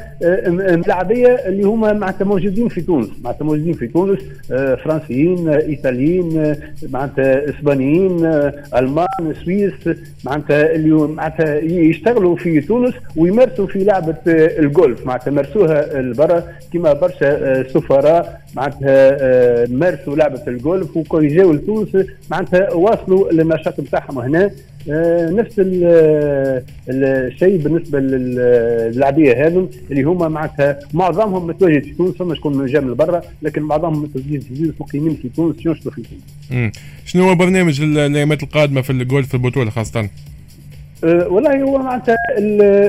ملاعبية 0.51 1.27
اللي 1.27 1.63
هما 1.63 1.93
معناتها 1.93 2.25
موجودين 2.25 2.67
في 2.67 2.81
تونس. 2.81 3.07
معناتها 3.23 3.45
موجودين 3.45 3.73
في 3.73 3.87
تونس 3.87 4.19
فرنسيين 4.83 5.49
إيطاليين 5.49 6.55
معناتها 6.89 7.49
إسبانيين 7.49 8.25
ألمان 8.75 9.33
سويس. 9.45 9.73
معناتها 10.25 10.75
اللي 10.75 10.91
معناتها 10.91 11.57
يشتغلوا 11.59 12.35
في 12.35 12.61
تونس 12.61 12.93
ويمارسوا 13.15 13.60
في 13.67 13.83
لعبة 13.83 14.17
الجولف 14.27 15.05
معناتها 15.05 15.31
مارسوها 15.31 16.01
لبرا 16.01 16.43
كما 16.73 16.93
برشا 16.93 17.63
سفراء 17.63 18.41
معناتها 18.55 19.67
مارسوا 19.67 20.15
لعبة 20.15 20.41
الجولف 20.47 20.97
وكي 20.97 21.27
جاوا 21.27 21.53
لتونس 21.53 21.89
معناتها 22.31 22.73
واصلوا 22.73 23.31
للنشاط 23.31 23.79
نتاعهم 23.79 24.19
هنا 24.19 24.51
نفس 25.31 25.55
الشيء 26.89 27.57
بالنسبة 27.57 27.99
للاعبيه 27.99 29.47
هذم 29.47 29.69
اللي 29.91 30.03
هما 30.03 30.27
معناتها 30.27 30.79
معظمهم 30.93 31.47
متواجد 31.47 31.83
في 31.83 31.93
تونس 31.93 32.15
فما 32.15 32.35
شكون 32.35 32.65
جا 32.65 32.79
من 32.79 32.93
برا 32.93 33.21
لكن 33.41 33.61
معظمهم 33.61 34.03
متواجدين 34.03 34.39
في 34.39 34.55
تونس 34.55 34.73
مقيمين 34.79 35.15
في 35.21 35.29
تونس 35.29 35.65
ينشطوا 35.65 35.91
في 35.91 36.01
تونس. 36.01 36.71
شنو 37.05 37.29
هو 37.29 37.35
برنامج 37.35 37.81
الأيامات 37.81 38.43
القادمة 38.43 38.81
في 38.81 38.89
الجولف 38.89 39.27
في 39.27 39.33
البطولة 39.33 39.69
خاصة؟ 39.69 40.09
أه 41.03 41.27
والله 41.27 41.61
هو 41.63 41.77
معناتها 41.77 42.15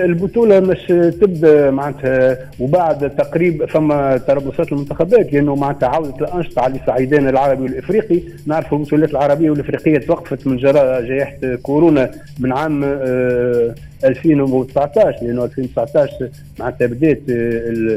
البطولة 0.05 0.61
مش 0.61 0.87
تبدا 1.20 1.70
معناتها 1.70 2.38
وبعد 2.61 3.11
تقريب 3.11 3.64
فما 3.64 4.16
تربصات 4.16 4.72
المنتخبات 4.72 5.33
لأنه 5.33 5.55
معناتها 5.55 5.88
عودة 5.88 6.27
الأنشطة 6.27 6.62
على 6.62 6.75
الصعيدين 6.81 7.29
العربي 7.29 7.62
والإفريقي. 7.62 8.20
نعرفوا 8.46 8.79
البطولات 8.79 9.11
العربية 9.11 9.51
والإفريقية 9.51 9.98
توقفت 9.98 10.46
من 10.46 10.57
جراء 10.57 11.03
جائحة 11.03 11.37
كورونا 11.62 12.11
من 12.40 12.53
عام 12.53 12.85
أه 12.85 13.75
2019 14.05 15.27
لأنه 15.27 15.45
2019 15.45 16.29
معناتها 16.59 16.87
بدات 16.87 17.21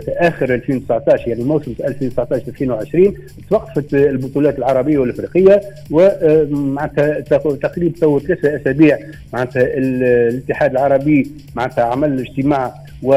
اخر 0.07 0.53
2019 0.53 1.27
يعني 1.27 1.43
موسم 1.43 1.73
2019 1.83 2.47
2020 2.47 3.13
توقفت 3.49 3.93
البطولات 3.93 4.57
العربية 4.57 4.97
والإفريقية 4.97 5.61
ومعناتها 5.91 7.19
تقريبا 7.61 7.99
تو 7.99 8.19
ثلاثة 8.19 8.55
أسابيع 8.55 8.99
معناتها 9.33 9.63
الاتحاد 9.63 10.71
العربي 10.71 11.31
معناتها 11.55 11.83
عمل 11.83 12.19
اجتماع 12.19 12.73
و 13.03 13.13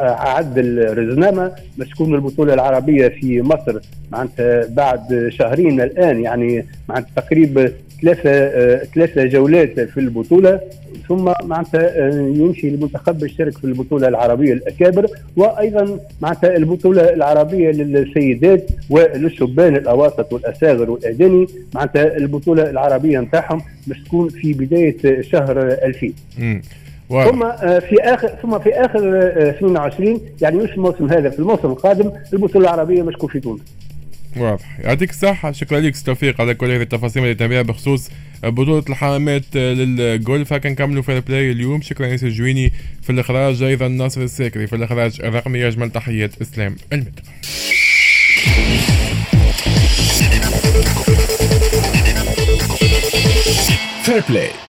عد 0.00 0.58
الرزنامة 0.58 1.52
باش 1.78 1.88
تكون 1.88 2.14
البطولة 2.14 2.54
العربية 2.54 3.08
في 3.08 3.42
مصر 3.42 3.78
معناتها 4.10 4.66
بعد 4.66 5.28
شهرين 5.38 5.80
الآن 5.80 6.20
يعني 6.20 6.66
معناتها 6.88 7.10
تقريبا 7.16 7.72
ثلاثة 8.02 8.84
ثلاثة 8.84 9.24
جولات 9.24 9.80
في 9.80 10.00
البطولة 10.00 10.60
ثم 11.08 11.32
معناتها 11.44 12.08
يمشي 12.18 12.68
المنتخب 12.68 13.24
يشترك 13.24 13.58
في 13.58 13.64
البطولة 13.64 14.08
العربية 14.08 14.52
الأكابر 14.52 15.06
وأيضا 15.36 15.98
معناتها 16.22 16.56
البطولة 16.56 17.12
العربية 17.12 17.70
للسيدات 17.70 18.66
وللشبان 18.90 19.76
الأواسط 19.76 20.32
والأساغر 20.32 20.90
والأداني 20.90 21.46
معناتها 21.74 22.16
البطولة 22.16 22.70
العربية 22.70 23.20
نتاعهم 23.20 23.62
باش 23.86 23.98
تكون 24.02 24.28
في 24.28 24.52
بداية 24.52 25.22
شهر 25.22 25.58
2000 25.68 26.12
ثم 27.30 27.40
في 27.80 27.96
آخر 28.00 28.28
ثم 28.42 28.58
في 28.58 28.70
آخر 28.74 29.18
22 29.50 30.20
يعني 30.42 30.56
مش 30.56 30.70
الموسم 30.70 31.06
هذا 31.06 31.30
في 31.30 31.38
الموسم 31.38 31.68
القادم 31.68 32.10
البطولة 32.32 32.64
العربية 32.64 33.02
مش 33.02 33.14
في 33.28 33.40
تونس. 33.40 33.60
واضح. 34.36 34.80
يعطيك 34.80 35.10
الصحة. 35.10 35.52
شكرا 35.52 35.80
لك 35.80 36.00
توفيق. 36.00 36.40
على 36.40 36.54
كل 36.54 36.70
هذه 36.70 36.82
التفاصيل 36.82 37.22
اللي 37.22 37.34
تنبيها 37.34 37.62
بخصوص 37.62 38.10
بطولة 38.42 38.84
الحرامات 38.88 39.56
للجولف 39.56 40.52
هكا 40.52 40.68
نكملوا 40.68 41.02
في 41.02 41.12
البلاي 41.16 41.50
اليوم. 41.50 41.82
شكرا 41.82 42.06
ياسر 42.06 42.26
الجويني 42.26 42.72
في 43.02 43.10
الإخراج. 43.10 43.62
أيضا 43.62 43.88
ناصر 43.88 44.20
الساكري 44.22 44.66
في 44.66 44.76
الإخراج. 44.76 45.20
الرقمي 45.20 45.68
أجمل 45.68 45.90
تحيات 45.90 46.40
إسلام 46.42 46.76
المدى 46.92 47.22
Fair 54.04 54.22
Play 54.28 54.50